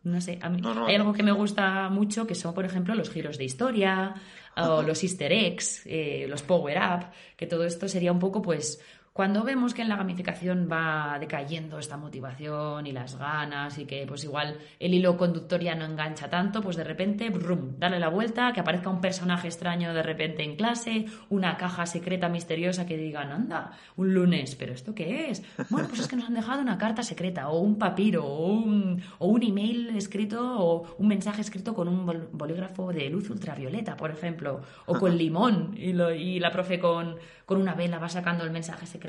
No 0.04 0.22
sé, 0.22 0.38
a 0.42 0.50
mí 0.50 0.62
No, 0.62 0.74
no. 0.76 0.86
hay 0.86 0.96
algo 0.96 1.14
que 1.14 1.24
me 1.24 1.32
gusta 1.32 1.90
mucho 1.90 2.28
que 2.28 2.36
son, 2.36 2.54
por 2.54 2.64
ejemplo, 2.64 2.94
los 2.94 3.10
giros 3.10 3.40
de 3.40 3.44
historia 3.46 4.14
o 4.56 4.84
los 4.84 5.02
easter 5.04 5.32
eggs, 5.34 5.82
eh, 5.88 6.28
los 6.30 6.44
power 6.44 6.78
up, 6.78 7.06
que 7.36 7.48
todo 7.48 7.64
esto 7.66 7.88
sería 7.88 8.12
un 8.12 8.20
poco, 8.20 8.42
pues, 8.44 8.80
Cuando 9.14 9.44
vemos 9.44 9.76
que 9.76 9.84
en 9.84 9.90
la 9.90 9.96
gamificación 9.96 10.68
va 10.72 11.18
decayendo 11.20 11.78
esta 11.78 11.98
motivación 11.98 12.88
y 12.88 12.92
las 12.92 13.16
ganas 13.16 13.78
y 13.78 13.86
que 13.86 14.08
pues 14.08 14.24
igual 14.24 14.58
el 14.80 14.92
hilo 14.92 15.18
conductor 15.18 15.62
ya 15.62 15.76
no 15.76 15.86
engancha 15.86 16.32
tanto, 16.32 16.64
pues 16.64 16.78
de 16.78 16.84
repente, 16.84 17.30
brum, 17.30 17.78
darle 17.78 18.00
la 18.00 18.10
vuelta, 18.10 18.52
que 18.54 18.62
aparezca 18.62 18.90
un 18.90 19.02
personaje 19.02 19.48
extraño 19.48 19.94
de 19.94 20.02
repente 20.02 20.42
en 20.42 20.56
clase, 20.56 21.06
una 21.30 21.58
caja 21.58 21.86
secreta 21.86 22.28
misteriosa 22.28 22.88
que 22.88 22.98
digan, 22.98 23.32
anda, 23.32 23.74
un 23.98 24.16
lunes, 24.16 24.56
pero 24.56 24.74
¿esto 24.74 24.96
qué 24.96 25.30
es? 25.30 25.44
Bueno, 25.70 25.90
pues 25.90 26.00
es 26.00 26.08
que 26.08 26.16
nos 26.16 26.26
han 26.26 26.34
dejado 26.34 26.64
una 26.64 26.80
carta 26.80 27.04
secreta 27.04 27.50
o 27.50 27.60
un 27.60 27.78
papiro 27.78 28.26
o 28.26 28.48
un, 28.48 29.00
o 29.20 29.28
un 29.28 29.44
email 29.44 29.96
escrito 29.96 30.60
o 30.60 30.96
un 30.98 31.08
mensaje 31.08 31.42
escrito 31.42 31.76
con 31.76 31.88
un 31.88 32.30
bolígrafo 32.32 32.92
de 32.92 33.12
luz 33.12 33.30
ultravioleta, 33.30 33.96
por 33.96 34.10
ejemplo, 34.10 34.62
o 34.88 34.98
con 34.98 35.16
limón 35.16 35.76
y, 35.78 35.92
y 35.92 36.40
la 36.40 36.50
profe 36.50 36.80
con, 36.80 37.18
con 37.46 37.62
una 37.62 37.76
vela 37.76 38.00
va 38.00 38.10
sacando 38.10 38.44
el 38.44 38.50
mensaje 38.50 38.88
secreto 38.88 39.03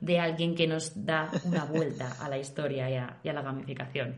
de 0.00 0.20
alguien 0.20 0.54
que 0.54 0.66
nos 0.66 1.04
da 1.04 1.30
una 1.44 1.64
vuelta 1.64 2.16
a 2.20 2.28
la 2.28 2.38
historia 2.38 2.90
y 2.90 2.96
a, 3.28 3.32
la 3.32 3.42
gamificación. 3.42 4.16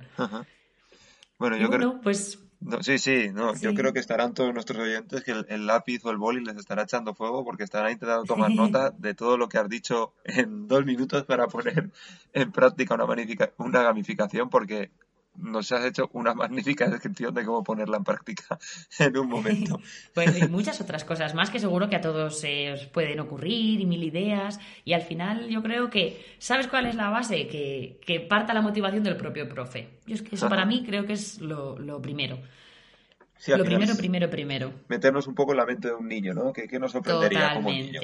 Bueno, 1.39 1.57
yo 1.57 1.71
creo... 1.71 2.01
pues 2.01 2.39
sí, 2.81 2.99
sí, 2.99 3.31
no, 3.33 3.55
yo 3.55 3.75
creo 3.75 3.93
que 3.93 4.01
estarán 4.01 4.35
todos 4.35 4.53
nuestros 4.53 4.81
oyentes 4.81 5.23
que 5.23 5.33
el, 5.49 5.67
lápiz 5.67 6.05
o 6.05 6.11
el 6.11 6.17
boli 6.17 6.45
les 6.45 6.57
estará 6.57 6.83
echando 6.83 7.15
fuego 7.15 7.45
porque 7.45 7.65
estarán 7.65 7.93
intentando 7.93 8.25
tomar 8.25 8.51
nota 8.51 8.91
de 8.91 9.15
todo 9.15 9.37
lo 9.37 9.49
que 9.49 9.59
has 9.59 9.69
dicho 9.69 10.15
en 10.25 10.67
dos 10.67 10.85
minutos 10.85 11.25
para 11.25 11.47
poner 11.47 11.91
en 12.33 12.53
práctica 12.53 12.95
una, 12.95 13.07
una 13.59 13.83
gamificación 13.83 14.51
porque 14.51 14.91
nos 15.39 15.71
has 15.73 15.85
hecho 15.85 16.11
una 16.13 16.35
magnífica 16.35 16.89
descripción 16.89 17.35
de 17.35 17.45
cómo 17.45 17.63
ponerla 17.63 17.97
en 17.97 18.05
práctica 18.05 18.59
en 18.99 19.17
un 19.17 19.29
momento. 19.31 19.81
Bueno, 20.15 20.37
y 20.37 20.49
muchas 20.49 20.81
otras 20.81 21.05
cosas 21.05 21.35
más 21.35 21.51
que 21.51 21.59
seguro 21.59 21.89
que 21.89 21.97
a 21.97 22.01
todos 22.01 22.41
se 22.41 22.73
os 22.73 22.87
pueden 22.87 23.21
ocurrir 23.21 23.81
y 23.81 23.87
mil 23.87 24.03
ideas. 24.03 24.59
Y 24.85 24.93
al 24.93 25.03
final 25.03 25.49
yo 25.49 25.63
creo 25.63 25.91
que, 25.91 26.25
¿sabes 26.39 26.67
cuál 26.67 26.87
es 26.87 26.95
la 26.95 27.11
base? 27.11 27.49
Que, 27.49 28.01
que 28.05 28.21
parta 28.21 28.55
la 28.55 28.63
motivación 28.63 29.03
del 29.03 29.17
propio 29.17 29.49
profe. 29.49 29.99
Yo 30.07 30.15
es 30.15 30.23
que 30.23 30.37
eso 30.37 30.49
para 30.49 30.65
mí 30.65 30.85
creo 30.85 31.07
que 31.07 31.13
es 31.13 31.41
lo, 31.41 31.77
primero. 32.01 32.39
lo 33.47 33.65
primero, 33.65 33.97
primero, 33.97 34.31
primero. 34.31 34.73
Meternos 34.89 35.27
un 35.27 35.35
poco 35.35 35.53
en 35.53 35.59
la 35.59 35.67
mente 35.67 35.89
de 35.89 35.95
un 35.95 36.09
niño, 36.09 36.35
¿no? 36.35 36.53
Que, 36.53 36.79
nos 36.79 36.93
sorprendería 36.93 37.55
como 37.55 37.71
niño. 37.71 38.01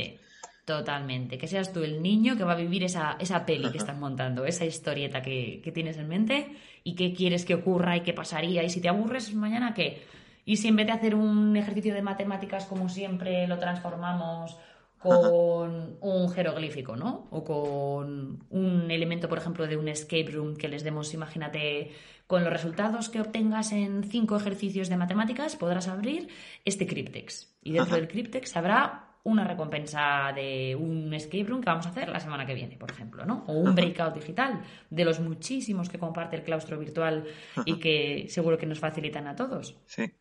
Totalmente. 0.64 1.37
Que 1.37 1.46
seas 1.46 1.72
tú 1.72 1.83
el 1.83 2.03
niño 2.03 2.37
que 2.37 2.44
va 2.44 2.53
a 2.53 2.57
vivir 2.57 2.85
esa, 2.85 3.16
esa 3.20 3.44
peli 3.44 3.70
que 3.70 3.79
estás 3.79 3.98
montando, 3.98 4.46
esa 4.46 4.64
historieta 4.64 5.20
que, 5.20 5.61
que, 5.62 5.72
tienes 5.72 5.98
en 5.98 6.09
mente 6.09 6.57
y 6.83 6.94
qué 6.94 7.12
quieres 7.12 7.44
que 7.44 7.55
ocurra 7.55 7.96
y 7.96 8.00
qué 8.00 8.14
pasaría. 8.14 8.62
Y 8.62 8.70
si 8.70 8.81
te 8.81 8.88
aburres 8.88 9.35
mañana, 9.35 9.74
¿qué? 9.74 10.03
Y 10.46 10.57
si 10.57 10.68
en 10.68 10.77
vez 10.77 10.87
de 10.87 10.92
hacer 10.92 11.14
un 11.14 11.57
ejercicio 11.57 11.92
de 11.92 12.03
matemáticas 12.03 12.64
como 12.64 12.88
siempre 12.88 13.46
lo 13.46 13.59
transformamos 13.59 14.57
con 14.98 15.98
un 16.00 16.31
jeroglífico, 16.31 16.96
¿no? 16.96 17.29
O 17.31 17.44
con 17.44 18.42
un 18.48 18.90
elemento, 18.90 19.29
por 19.29 19.37
ejemplo, 19.37 19.66
de 19.66 19.77
un 19.77 19.88
escape 19.88 20.31
room 20.33 20.57
que 20.57 20.66
les 20.66 20.83
demos, 20.83 21.12
imagínate, 21.12 21.90
con 22.27 22.42
los 22.42 22.50
resultados 22.50 23.11
que 23.11 23.20
obtengas 23.20 23.72
en 23.72 24.05
cinco 24.05 24.35
ejercicios 24.35 24.88
de 24.88 24.96
matemáticas, 24.96 25.57
podrás 25.57 25.88
abrir 25.88 26.29
este 26.64 26.87
cryptex. 26.87 27.55
Y 27.62 27.72
dentro 27.72 27.96
del 27.96 28.09
cryptex 28.09 28.57
habrá 28.57 29.13
una 29.25 29.45
recompensa 29.45 30.33
de 30.35 30.77
un 30.77 31.13
escape 31.13 31.45
room 31.45 31.61
que 31.61 31.71
vamos 31.71 31.87
a 31.87 31.89
hacer 31.89 32.09
la 32.11 32.21
semana 32.21 32.45
que 32.47 32.55
viene, 32.55 32.77
por 32.77 32.91
ejemplo, 32.91 33.25
¿no? 33.25 33.45
O 33.47 33.55
un 33.55 33.75
breakout 33.75 34.15
digital 34.15 34.63
de 34.91 35.05
los 35.05 35.19
muchísimos 35.19 35.89
que 35.89 35.99
comparte 35.99 36.37
el 36.37 36.43
claustro 36.43 36.79
virtual 36.79 37.25
y 37.65 37.79
que 37.79 38.27
seguro 38.29 38.59
que 38.59 38.67
nos 38.67 38.79
facilitan 38.79 39.27
a 39.27 39.35
todos. 39.35 39.77
Sí, 39.87 40.13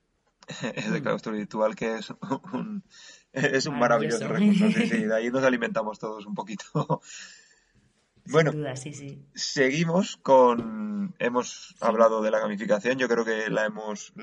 ese 0.76 1.00
mm. 1.00 1.04
claustro 1.04 1.34
virtual 1.34 1.76
que 1.76 1.96
es 1.96 2.14
un, 2.54 2.84
es 3.34 3.66
un 3.66 3.78
maravilloso, 3.78 4.28
recurso. 4.28 4.72
Sí, 4.72 4.88
sí, 4.88 5.04
de 5.04 5.16
ahí 5.16 5.30
nos 5.30 5.44
alimentamos 5.44 6.00
todos 6.00 6.26
un 6.26 6.34
poquito. 6.34 7.02
Bueno, 8.26 8.52
sí, 8.76 8.94
sí. 8.94 9.22
seguimos 9.36 10.18
con. 10.18 11.14
Hemos 11.20 11.76
hablado 11.82 12.22
de 12.22 12.32
la 12.32 12.40
gamificación. 12.40 12.98
Yo 12.98 13.08
creo 13.10 13.26
que 13.26 13.50
la 13.50 13.66
hemos, 13.66 14.14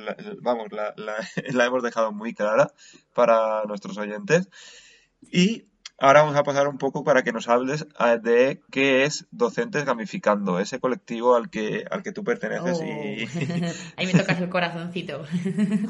vamos, 0.40 0.72
la, 0.72 0.94
la, 1.52 1.66
hemos 1.66 1.82
dejado 1.82 2.12
muy 2.12 2.34
clara 2.34 2.72
para 3.14 3.64
nuestros 3.64 3.98
oyentes. 3.98 4.48
Y 5.20 5.66
ahora 5.98 6.22
vamos 6.22 6.36
a 6.36 6.44
pasar 6.44 6.66
un 6.66 6.78
poco 6.78 7.04
para 7.04 7.22
que 7.22 7.32
nos 7.32 7.48
hables 7.48 7.86
ah, 7.98 8.16
de 8.16 8.62
qué 8.70 9.04
es 9.04 9.26
Docentes 9.32 9.84
Gamificando, 9.84 10.58
ese 10.60 10.80
colectivo 10.80 11.36
al 11.36 11.50
que, 11.50 11.84
al 11.90 12.02
que 12.02 12.12
tú 12.12 12.24
perteneces. 12.24 12.80
Y... 12.80 13.24
Oh. 13.24 13.72
Ahí 13.96 14.06
me 14.06 14.18
tocas 14.18 14.40
el 14.40 14.48
corazoncito. 14.48 15.24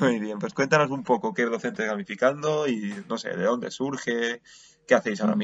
Muy 0.00 0.18
bien, 0.18 0.40
pues 0.40 0.52
cuéntanos 0.52 0.90
un 0.90 1.04
poco 1.04 1.32
qué 1.32 1.44
es 1.44 1.50
Docentes 1.50 1.86
Gamificando 1.86 2.66
y 2.66 2.92
no 3.08 3.18
sé, 3.18 3.36
de 3.36 3.44
dónde 3.44 3.70
surge, 3.70 4.42
qué 4.88 4.94
hacéis 4.96 5.20
ahora 5.20 5.36
mm. 5.36 5.38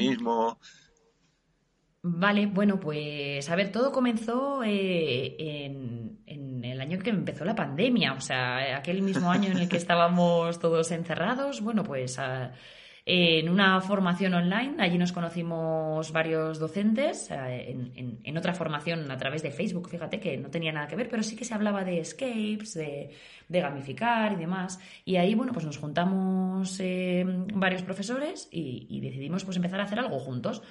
Vale, 2.09 2.45
bueno, 2.45 2.79
pues 2.79 3.49
a 3.49 3.55
ver, 3.55 3.69
todo 3.69 3.91
comenzó 3.91 4.63
eh, 4.63 5.35
en, 5.37 6.63
el 6.63 6.81
año 6.81 6.99
que 6.99 7.09
empezó 7.09 7.43
la 7.43 7.55
pandemia, 7.55 8.13
o 8.13 8.21
sea, 8.21 8.77
aquel 8.77 9.01
mismo 9.01 9.29
año 9.29 9.51
en 9.51 9.57
el 9.57 9.69
que 9.69 9.77
estábamos 9.77 10.59
todos 10.59 10.91
encerrados, 10.91 11.61
bueno, 11.61 11.83
pues 11.83 12.17
en 13.05 13.49
una 13.49 13.79
formación 13.81 14.33
online, 14.33 14.75
allí 14.79 14.97
nos 14.97 15.11
conocimos 15.11 16.11
varios 16.11 16.59
docentes, 16.59 17.29
en, 17.31 18.19
en, 18.23 18.37
otra 18.37 18.53
formación 18.53 19.09
a 19.11 19.17
través 19.17 19.43
de 19.43 19.51
Facebook, 19.51 19.89
fíjate 19.89 20.19
que 20.19 20.37
no 20.37 20.49
tenía 20.49 20.71
nada 20.71 20.87
que 20.87 20.95
ver, 20.95 21.09
pero 21.09 21.23
sí 21.23 21.35
que 21.35 21.45
se 21.45 21.53
hablaba 21.53 21.83
de 21.83 21.99
escapes, 21.99 22.73
de, 22.73 23.11
gamificar 23.49 24.33
y 24.33 24.35
demás, 24.35 24.79
y 25.03 25.17
ahí, 25.17 25.35
bueno, 25.35 25.51
pues 25.51 25.65
nos 25.65 25.77
juntamos 25.77 26.79
eh, 26.79 27.25
varios 27.53 27.81
profesores 27.83 28.47
y, 28.51 28.87
y 28.89 29.01
decidimos 29.01 29.43
pues 29.45 29.57
empezar 29.57 29.79
a 29.79 29.83
hacer 29.83 29.99
algo 29.99 30.19
juntos. 30.19 30.61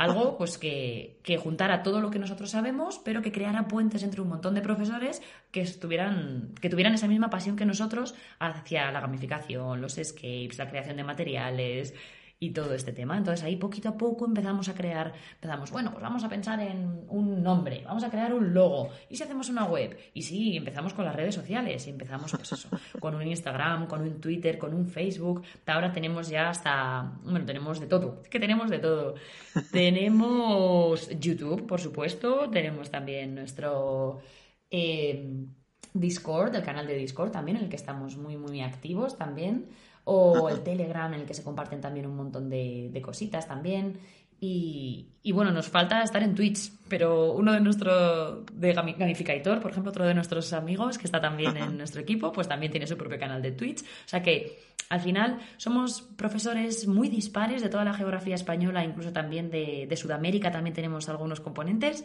Algo 0.00 0.38
pues 0.38 0.56
que, 0.56 1.18
que, 1.22 1.36
juntara 1.36 1.82
todo 1.82 2.00
lo 2.00 2.10
que 2.10 2.18
nosotros 2.18 2.50
sabemos, 2.50 2.98
pero 3.04 3.20
que 3.20 3.32
creara 3.32 3.68
puentes 3.68 4.02
entre 4.02 4.22
un 4.22 4.28
montón 4.28 4.54
de 4.54 4.62
profesores 4.62 5.20
que 5.50 5.60
estuvieran, 5.60 6.54
que 6.58 6.70
tuvieran 6.70 6.94
esa 6.94 7.06
misma 7.06 7.28
pasión 7.28 7.54
que 7.54 7.66
nosotros 7.66 8.14
hacia 8.38 8.90
la 8.92 9.00
gamificación, 9.00 9.82
los 9.82 9.98
escapes, 9.98 10.56
la 10.56 10.70
creación 10.70 10.96
de 10.96 11.04
materiales, 11.04 11.94
y 12.42 12.50
todo 12.50 12.72
este 12.72 12.92
tema. 12.92 13.18
Entonces 13.18 13.44
ahí 13.44 13.56
poquito 13.56 13.90
a 13.90 13.98
poco 13.98 14.24
empezamos 14.24 14.68
a 14.70 14.74
crear, 14.74 15.12
empezamos, 15.34 15.70
bueno, 15.70 15.90
pues 15.90 16.02
vamos 16.02 16.24
a 16.24 16.28
pensar 16.28 16.58
en 16.60 17.04
un 17.08 17.42
nombre, 17.42 17.82
vamos 17.84 18.02
a 18.02 18.10
crear 18.10 18.32
un 18.32 18.54
logo, 18.54 18.88
y 19.10 19.16
si 19.16 19.22
hacemos 19.22 19.50
una 19.50 19.66
web, 19.66 19.96
y 20.14 20.22
sí, 20.22 20.56
empezamos 20.56 20.94
con 20.94 21.04
las 21.04 21.14
redes 21.14 21.34
sociales, 21.34 21.86
y 21.86 21.90
empezamos 21.90 22.32
pues 22.32 22.50
eso, 22.50 22.70
con 22.98 23.14
un 23.14 23.26
Instagram, 23.26 23.86
con 23.86 24.00
un 24.00 24.20
Twitter, 24.20 24.58
con 24.58 24.72
un 24.72 24.86
Facebook, 24.86 25.42
ahora 25.66 25.92
tenemos 25.92 26.28
ya 26.28 26.48
hasta, 26.48 27.12
bueno, 27.22 27.44
tenemos 27.44 27.78
de 27.78 27.86
todo, 27.86 28.22
que 28.22 28.40
tenemos 28.40 28.70
de 28.70 28.78
todo. 28.78 29.14
tenemos 29.70 31.10
YouTube, 31.20 31.66
por 31.66 31.80
supuesto, 31.80 32.48
tenemos 32.50 32.90
también 32.90 33.34
nuestro... 33.34 34.20
Eh, 34.70 35.46
Discord, 35.92 36.54
el 36.54 36.62
canal 36.62 36.86
de 36.86 36.94
Discord 36.94 37.32
también, 37.32 37.56
en 37.56 37.64
el 37.64 37.68
que 37.68 37.74
estamos 37.74 38.16
muy, 38.16 38.36
muy 38.36 38.60
activos 38.60 39.18
también 39.18 39.66
o 40.12 40.48
el 40.48 40.62
Telegram 40.62 41.12
en 41.14 41.20
el 41.20 41.26
que 41.26 41.34
se 41.34 41.44
comparten 41.44 41.80
también 41.80 42.04
un 42.04 42.16
montón 42.16 42.50
de, 42.50 43.00
cositas 43.00 43.46
también. 43.46 43.98
Y, 44.40 45.06
bueno, 45.32 45.52
nos 45.52 45.68
falta 45.68 46.02
estar 46.02 46.22
en 46.22 46.34
Twitch, 46.34 46.72
pero 46.88 47.32
uno 47.34 47.52
de 47.52 47.60
nuestros, 47.60 48.44
de 48.52 48.72
Gamificator, 48.72 49.60
por 49.60 49.70
ejemplo, 49.70 49.90
otro 49.90 50.04
de 50.04 50.14
nuestros 50.14 50.52
amigos 50.52 50.98
que 50.98 51.04
está 51.04 51.20
también 51.20 51.56
en 51.56 51.76
nuestro 51.76 52.00
equipo, 52.00 52.32
pues 52.32 52.48
también 52.48 52.72
tiene 52.72 52.88
su 52.88 52.96
propio 52.96 53.20
canal 53.20 53.40
de 53.40 53.52
Twitch. 53.52 53.82
O 53.82 54.08
sea 54.08 54.20
que 54.20 54.58
al 54.88 55.00
final 55.00 55.38
somos 55.58 56.02
profesores 56.02 56.88
muy 56.88 57.08
dispares 57.08 57.62
de 57.62 57.68
toda 57.68 57.84
la 57.84 57.92
geografía 57.92 58.34
española, 58.34 58.82
incluso 58.82 59.12
también 59.12 59.50
de, 59.50 59.86
de 59.88 59.96
Sudamérica, 59.96 60.50
también 60.50 60.74
tenemos 60.74 61.08
algunos 61.08 61.40
componentes 61.40 62.04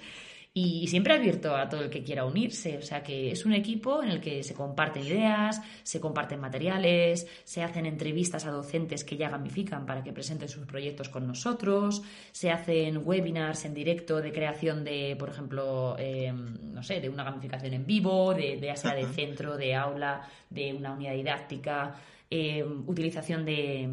y 0.57 0.87
siempre 0.87 1.13
abierto 1.13 1.53
a 1.53 1.67
todo 1.67 1.81
el 1.81 1.89
que 1.89 2.01
quiera 2.01 2.23
unirse. 2.23 2.77
O 2.77 2.81
sea 2.81 3.03
que 3.03 3.29
es 3.29 3.45
un 3.45 3.51
equipo 3.51 4.01
en 4.01 4.09
el 4.09 4.21
que 4.21 4.41
se 4.41 4.53
comparten 4.53 5.03
ideas, 5.03 5.61
se 5.83 5.99
comparten 5.99 6.39
materiales, 6.39 7.27
se 7.43 7.61
hacen 7.61 7.85
entrevistas 7.85 8.45
a 8.45 8.51
docentes 8.51 9.03
que 9.03 9.17
ya 9.17 9.29
gamifican 9.29 9.85
para 9.85 10.01
que 10.01 10.13
presenten 10.13 10.47
sus 10.47 10.65
proyectos 10.65 11.09
con 11.09 11.27
nosotros, 11.27 12.01
se 12.31 12.51
hacen 12.51 13.01
webinars 13.03 13.65
en 13.65 13.73
directo 13.73 14.21
de 14.21 14.31
creación 14.31 14.85
de, 14.85 15.17
por 15.19 15.27
ejemplo, 15.27 15.97
em, 15.99 16.71
no 16.71 16.81
sé, 16.81 17.01
de 17.01 17.09
una 17.09 17.25
gamificación 17.25 17.73
en 17.73 17.85
vivo, 17.85 18.33
de, 18.33 18.55
de 18.55 18.73
sea 18.77 18.95
de 18.95 19.07
centro, 19.07 19.57
de 19.57 19.75
aula, 19.75 20.21
de 20.49 20.73
una 20.73 20.93
unidad 20.93 21.15
didáctica, 21.15 21.95
em, 22.29 22.87
utilización 22.87 23.43
de 23.43 23.89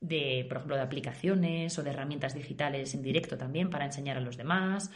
de, 0.00 0.46
por 0.48 0.56
ejemplo, 0.56 0.76
de 0.76 0.82
aplicaciones 0.82 1.78
o 1.78 1.82
de 1.82 1.90
herramientas 1.90 2.34
digitales 2.34 2.94
en 2.94 3.02
directo 3.02 3.36
también 3.36 3.68
para 3.68 3.84
enseñar 3.84 4.16
a 4.16 4.20
los 4.20 4.36
demás. 4.38 4.90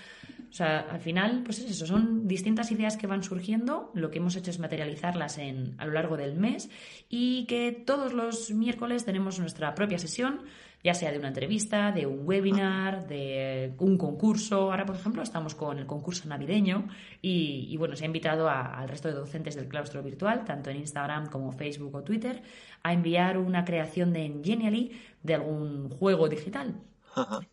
O 0.55 0.57
sea, 0.57 0.87
al 0.89 1.01
final, 1.01 1.43
pues 1.45 1.59
es 1.59 1.69
eso, 1.69 1.85
son 1.85 2.29
distintas 2.29 2.71
ideas 2.71 2.97
que 2.97 3.09
van 3.09 3.25
surgiendo. 3.25 3.91
Lo 3.93 4.13
que 4.13 4.19
hemos 4.19 4.37
hecho 4.37 4.53
es 4.53 4.61
materializarlas 4.61 5.39
en, 5.39 5.75
a 5.79 5.85
lo 5.85 5.91
largo 5.91 6.17
del 6.17 6.37
mes 6.37 6.71
y 7.09 7.45
que 7.47 7.73
todos 7.73 8.13
los 8.13 8.53
miércoles 8.53 9.05
tenemos 9.05 9.41
nuestra 9.41 9.75
propia 9.75 9.99
sesión 9.99 10.43
ya 10.85 10.95
sea 10.95 11.11
de 11.11 11.19
una 11.19 11.29
entrevista, 11.29 11.91
de 11.91 12.07
un 12.07 12.21
webinar, 12.25 13.09
de 13.09 13.75
un 13.79 13.99
concurso. 13.99 14.71
Ahora, 14.71 14.87
por 14.87 14.95
ejemplo, 14.95 15.23
estamos 15.23 15.57
con 15.57 15.79
el 15.79 15.87
concurso 15.87 16.29
navideño 16.29 16.87
y, 17.21 17.75
bueno, 17.79 17.97
se 17.97 18.05
ha 18.05 18.07
invitado 18.07 18.49
al 18.49 18.89
resto 18.89 19.09
de 19.09 19.15
docentes 19.15 19.57
del 19.57 19.67
claustro 19.67 20.05
virtual, 20.05 20.45
tanto 20.45 20.71
en 20.71 20.77
Instagram 20.77 21.31
como 21.31 21.51
Facebook 21.53 21.97
o 21.97 22.05
Twitter, 22.05 22.43
a 22.83 22.93
enviar 22.93 23.39
una 23.39 23.65
creación 23.65 24.13
de 24.13 24.41
Genially 24.45 24.93
de 25.23 25.35
algún 25.35 25.89
juego 25.89 26.29
digital. 26.29 26.75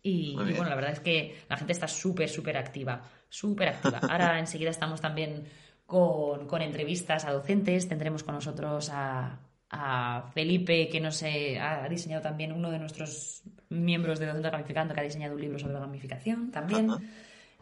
Y, 0.02 0.34
bueno, 0.34 0.64
la 0.68 0.74
verdad 0.74 0.92
es 0.92 1.00
que 1.00 1.42
la 1.48 1.56
gente 1.56 1.72
está 1.72 1.88
súper, 1.88 2.28
súper 2.28 2.56
activa, 2.56 3.02
súper 3.28 3.68
activa. 3.68 3.98
Ahora 4.08 4.38
enseguida 4.38 4.70
estamos 4.70 5.00
también 5.00 5.44
con, 5.86 6.46
con 6.46 6.62
entrevistas 6.62 7.24
a 7.24 7.32
docentes, 7.32 7.88
tendremos 7.88 8.22
con 8.22 8.34
nosotros 8.34 8.90
a, 8.92 9.38
a 9.70 10.30
Felipe, 10.32 10.88
que 10.88 11.00
nos 11.00 11.22
eh, 11.22 11.58
ha 11.58 11.88
diseñado 11.88 12.22
también 12.22 12.52
uno 12.52 12.70
de 12.70 12.78
nuestros 12.78 13.42
miembros 13.68 14.18
de 14.18 14.26
Docente 14.26 14.50
Gamificando, 14.50 14.94
que 14.94 15.00
ha 15.00 15.04
diseñado 15.04 15.34
un 15.34 15.40
libro 15.40 15.58
sobre 15.58 15.74
gamificación 15.74 16.50
también. 16.50 16.90
Ajá. 16.90 17.00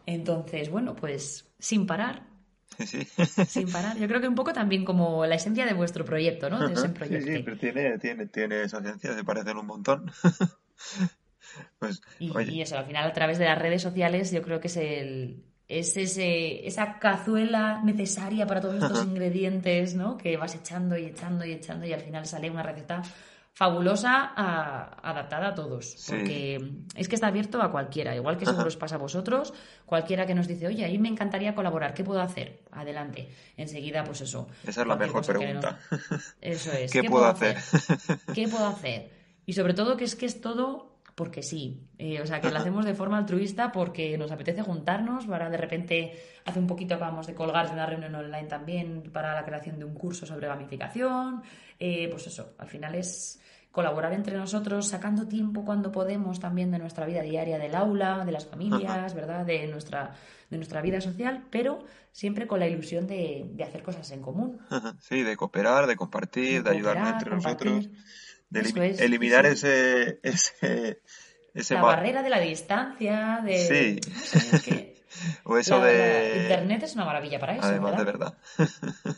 Entonces, 0.05 0.69
bueno, 0.69 0.95
pues 0.95 1.45
sin 1.59 1.85
parar, 1.85 2.23
Sí, 2.79 2.87
sí. 2.87 3.05
sin 3.47 3.71
parar. 3.71 3.97
Yo 3.97 4.07
creo 4.07 4.21
que 4.21 4.27
un 4.27 4.35
poco 4.35 4.53
también 4.53 4.85
como 4.85 5.25
la 5.25 5.35
esencia 5.35 5.65
de 5.65 5.73
vuestro 5.73 6.05
proyecto, 6.05 6.49
¿no? 6.49 6.65
De 6.67 6.73
ese 6.73 6.87
Sí, 6.87 6.93
proyecto. 6.93 7.31
sí, 7.31 7.41
pero 7.43 7.57
tiene, 7.57 7.97
tiene, 7.99 8.27
tiene 8.27 8.63
esa 8.63 8.79
esencia, 8.79 9.13
se 9.13 9.23
parecen 9.23 9.57
un 9.57 9.67
montón. 9.67 10.11
Pues, 11.79 12.01
Y, 12.19 12.29
oye, 12.35 12.51
y 12.51 12.61
eso, 12.61 12.77
al 12.77 12.85
final 12.85 13.09
a 13.09 13.13
través 13.13 13.37
de 13.37 13.45
las 13.45 13.57
redes 13.57 13.81
sociales 13.81 14.31
yo 14.31 14.41
creo 14.41 14.59
que 14.59 14.67
es 14.67 14.77
el 14.77 15.43
es 15.67 15.95
ese, 15.95 16.67
esa 16.67 16.99
cazuela 16.99 17.81
necesaria 17.83 18.45
para 18.45 18.59
todos 18.59 18.75
estos 18.83 19.03
ingredientes, 19.05 19.95
¿no? 19.95 20.17
Que 20.17 20.35
vas 20.37 20.53
echando 20.55 20.97
y 20.97 21.05
echando 21.05 21.45
y 21.45 21.53
echando 21.53 21.85
y 21.85 21.93
al 21.93 22.01
final 22.01 22.25
sale 22.25 22.49
una 22.51 22.61
receta 22.61 23.01
fabulosa 23.53 24.31
a- 24.35 24.97
adaptada 25.09 25.49
a 25.49 25.55
todos. 25.55 25.85
Sí. 25.91 26.11
Porque 26.11 26.71
es 26.95 27.07
que 27.07 27.15
está 27.15 27.27
abierto 27.27 27.61
a 27.61 27.71
cualquiera, 27.71 28.15
igual 28.15 28.37
que 28.37 28.45
seguro 28.45 28.67
os 28.67 28.77
pasa 28.77 28.95
a 28.95 28.97
vosotros, 28.97 29.53
cualquiera 29.85 30.25
que 30.25 30.35
nos 30.35 30.47
dice, 30.47 30.67
oye, 30.67 30.85
a 30.85 30.89
mí 30.89 30.97
me 30.97 31.09
encantaría 31.09 31.55
colaborar, 31.55 31.93
¿qué 31.93 32.03
puedo 32.03 32.21
hacer? 32.21 32.63
Adelante. 32.71 33.29
Enseguida, 33.57 34.03
pues 34.03 34.21
eso. 34.21 34.47
esa 34.67 34.81
es 34.81 34.87
la 34.87 34.95
mejor 34.95 35.25
pregunta. 35.25 35.79
Eso 36.41 36.71
es. 36.73 36.91
¿Qué 36.91 37.03
puedo 37.03 37.25
hacer? 37.25 37.57
¿Qué 38.33 38.47
puedo 38.47 38.67
hacer? 38.67 39.09
Y 39.45 39.53
sobre 39.53 39.73
todo 39.73 39.97
que 39.97 40.03
es 40.05 40.15
que 40.15 40.25
es 40.25 40.39
todo 40.41 40.90
porque 41.15 41.43
sí. 41.43 41.87
Eh, 41.97 42.21
o 42.21 42.25
sea, 42.25 42.41
que 42.41 42.49
lo 42.49 42.57
hacemos 42.57 42.85
de 42.85 42.93
forma 42.93 43.17
altruista 43.17 43.71
porque 43.71 44.17
nos 44.17 44.31
apetece 44.31 44.61
juntarnos. 44.61 45.25
Para 45.25 45.49
de 45.49 45.57
repente, 45.57 46.13
hace 46.45 46.59
un 46.59 46.67
poquito 46.67 46.95
acabamos 46.95 47.27
de 47.27 47.35
colgar 47.35 47.67
de 47.67 47.73
una 47.73 47.85
reunión 47.85 48.15
online 48.15 48.47
también 48.47 49.03
para 49.11 49.33
la 49.35 49.45
creación 49.45 49.77
de 49.77 49.85
un 49.85 49.93
curso 49.93 50.25
sobre 50.25 50.47
gamificación. 50.47 51.43
Eh, 51.79 52.07
pues 52.09 52.27
eso, 52.27 52.53
al 52.57 52.67
final 52.67 52.95
es 52.95 53.39
colaborar 53.71 54.11
entre 54.13 54.37
nosotros, 54.37 54.87
sacando 54.89 55.27
tiempo 55.27 55.63
cuando 55.63 55.91
podemos 55.93 56.39
también 56.39 56.71
de 56.71 56.79
nuestra 56.79 57.05
vida 57.05 57.21
diaria 57.21 57.57
del 57.57 57.73
aula, 57.75 58.25
de 58.25 58.33
las 58.33 58.45
familias, 58.45 59.13
¿verdad? 59.13 59.45
De 59.45 59.65
nuestra, 59.67 60.13
de 60.49 60.57
nuestra 60.57 60.81
vida 60.81 60.99
social, 60.99 61.45
pero 61.49 61.79
siempre 62.11 62.47
con 62.47 62.59
la 62.59 62.67
ilusión 62.67 63.07
de, 63.07 63.49
de 63.53 63.63
hacer 63.63 63.81
cosas 63.81 64.11
en 64.11 64.21
común. 64.21 64.59
Sí, 64.99 65.23
de 65.23 65.37
cooperar, 65.37 65.87
de 65.87 65.95
compartir, 65.95 66.63
de, 66.63 66.71
De 66.71 66.75
ayudarnos 66.75 67.13
entre 67.13 67.29
compartir. 67.29 67.71
nosotros, 67.71 67.97
de 68.51 68.59
Eso 68.61 68.75
elimi- 68.75 68.89
es, 68.91 68.99
eliminar 69.01 69.45
sí. 69.47 69.51
ese, 69.53 70.19
ese, 70.21 71.01
ese 71.55 71.73
la 71.73 71.81
barrera 71.81 72.21
de 72.21 72.29
la 72.29 72.39
distancia, 72.39 73.41
de... 73.43 73.57
Sí. 73.57 73.99
no 74.09 74.19
sé, 74.59 74.61
que 74.69 75.01
o 75.43 75.57
eso 75.57 75.79
la- 75.79 75.85
de 75.87 76.37
Internet 76.43 76.83
es 76.83 76.93
una 76.95 77.05
maravilla 77.05 77.39
para 77.39 77.55
eso, 77.55 77.63
además 77.65 77.97
de 77.97 78.03
¿verdad? 78.03 78.37
verdad. 78.57 79.17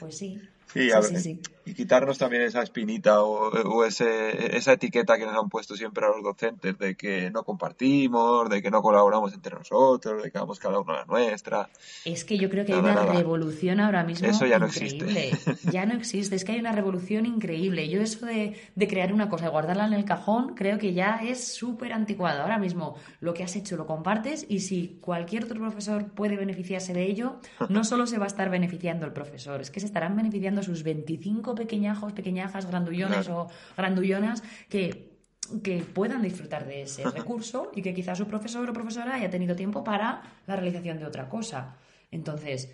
Pues 0.00 0.18
sí. 0.18 0.40
Sí, 0.72 0.80
Sí, 0.84 0.90
a 0.92 1.02
sí, 1.02 1.12
ver, 1.12 1.22
sí. 1.22 1.40
y 1.66 1.74
quitarnos 1.74 2.18
también 2.18 2.42
esa 2.42 2.60
espinita 2.62 3.22
o, 3.22 3.48
o 3.50 3.84
ese, 3.84 4.56
esa 4.56 4.72
etiqueta 4.72 5.16
que 5.16 5.24
nos 5.24 5.36
han 5.36 5.48
puesto 5.48 5.76
siempre 5.76 6.04
a 6.04 6.08
los 6.08 6.22
docentes 6.22 6.76
de 6.78 6.96
que 6.96 7.30
no 7.30 7.44
compartimos, 7.44 8.48
de 8.50 8.60
que 8.60 8.70
no 8.70 8.82
colaboramos 8.82 9.32
entre 9.34 9.54
nosotros, 9.56 10.22
de 10.22 10.30
que 10.32 10.38
vamos 10.38 10.58
cada 10.58 10.80
uno 10.80 10.92
a 10.92 10.96
la 11.00 11.04
nuestra. 11.04 11.68
Es 12.04 12.24
que 12.24 12.38
yo 12.38 12.50
creo 12.50 12.64
que 12.66 12.72
hay 12.72 12.80
una 12.80 12.94
nada. 12.94 13.12
revolución 13.12 13.78
ahora 13.80 14.02
mismo 14.04 14.26
Eso 14.28 14.46
ya 14.46 14.58
no 14.58 14.66
existe. 14.66 15.30
Ya 15.70 15.86
no 15.86 15.94
existe, 15.94 16.34
es 16.34 16.44
que 16.44 16.52
hay 16.52 16.58
una 16.60 16.72
revolución 16.72 17.24
increíble. 17.24 17.88
Yo 17.88 18.00
eso 18.00 18.26
de, 18.26 18.60
de 18.74 18.88
crear 18.88 19.12
una 19.12 19.28
cosa 19.28 19.46
y 19.46 19.50
guardarla 19.50 19.86
en 19.86 19.92
el 19.94 20.04
cajón, 20.04 20.54
creo 20.56 20.78
que 20.78 20.92
ya 20.92 21.20
es 21.22 21.54
súper 21.54 21.92
anticuado. 21.92 22.42
Ahora 22.42 22.58
mismo 22.58 22.96
lo 23.20 23.32
que 23.32 23.44
has 23.44 23.54
hecho 23.56 23.76
lo 23.76 23.86
compartes 23.86 24.44
y 24.48 24.60
si 24.60 24.98
cualquier 25.00 25.44
otro 25.44 25.60
profesor 25.60 26.06
puede 26.06 26.36
beneficiarse 26.36 26.92
de 26.92 27.04
ello, 27.04 27.36
no 27.68 27.84
solo 27.84 28.06
se 28.08 28.18
va 28.18 28.24
a 28.24 28.28
estar 28.28 28.50
beneficiando 28.50 29.06
el 29.06 29.12
profesor, 29.12 29.60
es 29.60 29.70
que 29.70 29.80
se 29.80 29.86
estarán 29.86 30.16
beneficiando 30.16 30.53
sus 30.62 30.82
25 30.82 31.54
pequeñajos, 31.54 32.12
pequeñajas, 32.12 32.66
grandullones 32.66 33.28
o 33.28 33.48
grandullonas 33.76 34.42
que 34.68 35.14
que 35.62 35.82
puedan 35.82 36.22
disfrutar 36.22 36.66
de 36.66 36.82
ese 36.82 37.04
recurso 37.10 37.70
y 37.74 37.82
que 37.82 37.92
quizás 37.92 38.18
su 38.18 38.26
profesor 38.26 38.68
o 38.68 38.72
profesora 38.72 39.14
haya 39.14 39.30
tenido 39.30 39.54
tiempo 39.54 39.84
para 39.84 40.22
la 40.46 40.56
realización 40.56 40.98
de 40.98 41.06
otra 41.06 41.28
cosa. 41.28 41.76
Entonces, 42.10 42.72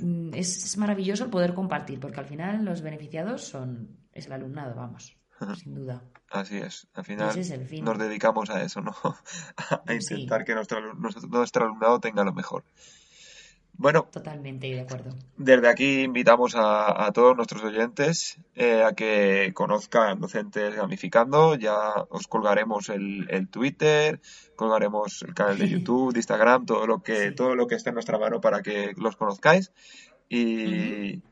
mm, 0.00 0.34
es, 0.34 0.76
maravilloso 0.76 1.24
el 1.24 1.30
poder 1.30 1.54
compartir, 1.54 1.98
porque 2.00 2.20
al 2.20 2.26
final 2.26 2.64
los 2.64 2.82
beneficiados 2.82 3.44
son 3.44 3.96
es 4.12 4.26
el 4.26 4.32
alumnado, 4.32 4.74
vamos, 4.74 5.16
sin 5.56 5.74
duda. 5.74 6.02
Así 6.30 6.56
es, 6.56 6.88
al 6.94 7.04
final 7.04 7.30
Ese 7.30 7.40
es 7.40 7.50
el 7.50 7.66
fin. 7.66 7.84
nos 7.84 7.98
dedicamos 7.98 8.50
a 8.50 8.62
eso, 8.62 8.80
¿no? 8.80 8.94
A 9.56 9.82
Sí. 10.00 10.14
intentar 10.14 10.44
que 10.44 10.54
nuestro, 10.54 10.94
nuestro 10.94 11.64
alumnado 11.64 12.00
tenga 12.00 12.24
lo 12.24 12.32
mejor. 12.32 12.64
Bueno, 13.78 14.08
Totalmente 14.10 14.66
de 14.68 14.80
acuerdo. 14.80 15.10
Desde 15.36 15.68
aquí 15.68 16.02
invitamos 16.02 16.54
a, 16.56 17.06
a 17.06 17.12
todos 17.12 17.36
nuestros 17.36 17.62
oyentes 17.62 18.38
eh, 18.54 18.82
a 18.82 18.94
que 18.94 19.52
conozcan 19.54 20.18
Docentes 20.18 20.74
Gamificando. 20.74 21.56
Ya 21.56 21.76
os 22.08 22.26
colgaremos 22.26 22.88
el, 22.88 23.26
el 23.30 23.48
Twitter, 23.48 24.20
colgaremos 24.56 25.22
el 25.22 25.34
canal 25.34 25.58
de 25.58 25.68
YouTube, 25.68 26.12
de 26.14 26.20
Instagram, 26.20 26.64
todo 26.64 26.86
lo 26.86 27.02
que, 27.02 27.28
Sí. 27.28 27.34
todo 27.34 27.54
lo 27.54 27.66
que 27.66 27.74
esté 27.74 27.90
en 27.90 27.94
nuestra 27.94 28.18
mano 28.18 28.40
para 28.40 28.62
que 28.62 28.92
los 28.96 29.16
conozcáis 29.16 29.72
y, 30.28 31.22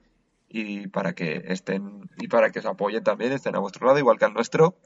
y 0.48 0.87
para 0.88 1.14
que 1.14 1.42
estén 1.46 2.11
y 2.18 2.28
para 2.28 2.50
que 2.50 2.59
os 2.59 2.66
apoyen 2.66 3.02
también, 3.02 3.33
estén 3.33 3.57
a 3.57 3.61
vuestro 3.61 3.87
lado, 3.87 3.98
igual 3.98 4.18
que 4.18 4.26
al 4.26 4.35
nuestro. 4.35 4.76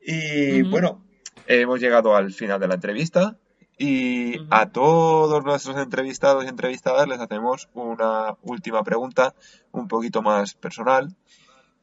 Y 0.00 0.62
bueno, 0.62 1.04
hemos 1.46 1.78
llegado 1.78 2.16
al 2.16 2.32
final 2.32 2.58
de 2.58 2.68
la 2.68 2.74
entrevista. 2.76 3.36
Y 3.82 4.46
a 4.50 4.66
todos 4.66 5.42
nuestros 5.42 5.74
entrevistados 5.78 6.44
y 6.44 6.48
entrevistadas 6.48 7.08
les 7.08 7.18
hacemos 7.18 7.70
una 7.72 8.36
última 8.42 8.84
pregunta, 8.84 9.34
un 9.72 9.88
poquito 9.88 10.20
más 10.20 10.52
personal. 10.52 11.16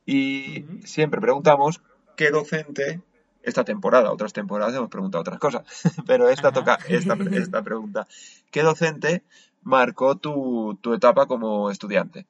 Y 0.05 0.63
siempre 0.85 1.19
preguntamos 1.19 1.81
qué 2.15 2.29
docente, 2.29 3.01
esta 3.41 3.63
temporada, 3.63 4.11
otras 4.11 4.31
temporadas 4.31 4.75
hemos 4.75 4.89
preguntado 4.89 5.23
otras 5.23 5.39
cosas, 5.39 5.63
pero 6.05 6.29
esta 6.29 6.49
Ajá. 6.49 6.59
toca 6.59 6.79
esta, 6.87 7.17
esta 7.31 7.63
pregunta. 7.63 8.07
¿Qué 8.51 8.61
docente 8.61 9.23
marcó 9.63 10.17
tu, 10.17 10.77
tu 10.79 10.93
etapa 10.93 11.25
como 11.25 11.71
estudiante? 11.71 12.27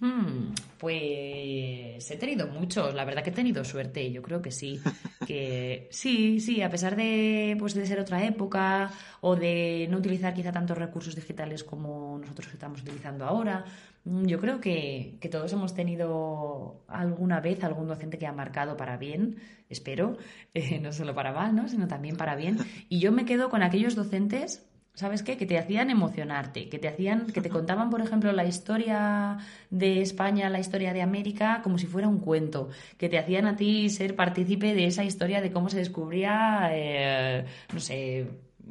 Hmm, 0.00 0.54
pues 0.78 2.08
he 2.08 2.16
tenido 2.18 2.46
muchos, 2.46 2.94
la 2.94 3.04
verdad 3.04 3.24
que 3.24 3.30
he 3.30 3.32
tenido 3.32 3.64
suerte, 3.64 4.12
yo 4.12 4.22
creo 4.22 4.40
que 4.40 4.52
sí, 4.52 4.80
que 5.26 5.88
sí, 5.90 6.38
sí, 6.38 6.62
a 6.62 6.70
pesar 6.70 6.94
de, 6.94 7.56
pues, 7.58 7.74
de 7.74 7.84
ser 7.84 7.98
otra 7.98 8.24
época 8.24 8.92
o 9.20 9.34
de 9.34 9.88
no 9.90 9.98
utilizar 9.98 10.34
quizá 10.34 10.52
tantos 10.52 10.78
recursos 10.78 11.16
digitales 11.16 11.64
como 11.64 12.16
nosotros 12.20 12.48
estamos 12.52 12.82
utilizando 12.82 13.24
ahora, 13.24 13.64
mm, 14.04 14.26
yo 14.26 14.38
creo 14.38 14.60
que, 14.60 15.16
que 15.20 15.28
todos 15.28 15.52
hemos 15.52 15.74
tenido 15.74 16.84
alguna 16.86 17.40
vez 17.40 17.64
algún 17.64 17.88
docente 17.88 18.18
que 18.18 18.26
ha 18.28 18.32
marcado 18.32 18.76
para 18.76 18.98
bien, 18.98 19.38
espero, 19.68 20.16
eh, 20.54 20.78
no 20.78 20.92
solo 20.92 21.12
para 21.12 21.32
mal, 21.32 21.56
¿no? 21.56 21.68
sino 21.68 21.88
también 21.88 22.16
para 22.16 22.36
bien, 22.36 22.58
y 22.88 23.00
yo 23.00 23.10
me 23.10 23.24
quedo 23.24 23.50
con 23.50 23.64
aquellos 23.64 23.96
docentes 23.96 24.64
¿Sabes 24.98 25.22
qué? 25.22 25.36
Que 25.36 25.46
te 25.46 25.56
hacían 25.56 25.90
emocionarte, 25.90 26.68
que 26.68 26.80
te 26.80 26.88
hacían, 26.88 27.28
que 27.28 27.40
te 27.40 27.50
contaban, 27.50 27.88
por 27.88 28.00
ejemplo, 28.00 28.32
la 28.32 28.44
historia 28.44 29.38
de 29.70 30.02
España, 30.02 30.50
la 30.50 30.58
historia 30.58 30.92
de 30.92 31.02
América, 31.02 31.60
como 31.62 31.78
si 31.78 31.86
fuera 31.86 32.08
un 32.08 32.18
cuento, 32.18 32.68
que 32.96 33.08
te 33.08 33.16
hacían 33.16 33.46
a 33.46 33.54
ti 33.54 33.90
ser 33.90 34.16
partícipe 34.16 34.74
de 34.74 34.86
esa 34.86 35.04
historia 35.04 35.40
de 35.40 35.52
cómo 35.52 35.68
se 35.68 35.78
descubría, 35.78 36.70
eh, 36.72 37.44
no 37.72 37.78
sé, 37.78 38.26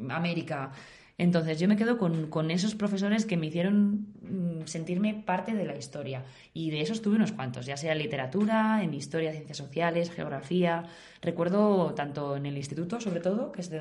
América. 0.10 0.74
Entonces 1.18 1.62
yo 1.62 1.70
me 1.70 1.78
quedo 1.78 1.98
con, 1.98 2.28
con 2.30 2.52
esos 2.52 2.76
profesores 2.76 3.26
que 3.26 3.38
me 3.38 3.46
hicieron 3.46 4.08
mm, 4.22 4.66
sentirme 4.66 5.14
parte 5.14 5.54
de 5.54 5.64
la 5.64 5.78
historia. 5.78 6.26
Y 6.54 6.72
de 6.72 6.82
esos 6.82 7.02
tuve 7.02 7.16
unos 7.16 7.32
cuantos, 7.32 7.66
ya 7.66 7.78
sea 7.78 7.94
en 7.94 8.00
literatura, 8.00 8.84
en 8.84 8.94
historia, 8.94 9.32
ciencias 9.32 9.60
sociales, 9.60 10.12
geografía. 10.12 10.84
Recuerdo 11.22 11.94
tanto 11.94 12.36
en 12.36 12.46
el 12.48 12.58
instituto, 12.58 13.00
sobre 13.00 13.22
todo, 13.22 13.54
que 13.54 13.62
es 13.62 13.70
de 13.70 13.80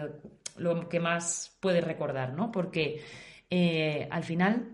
lo 0.58 0.88
que 0.88 1.00
más 1.00 1.56
puedes 1.60 1.84
recordar, 1.84 2.32
¿no? 2.34 2.50
Porque 2.52 3.02
eh, 3.50 4.08
al 4.10 4.24
final 4.24 4.72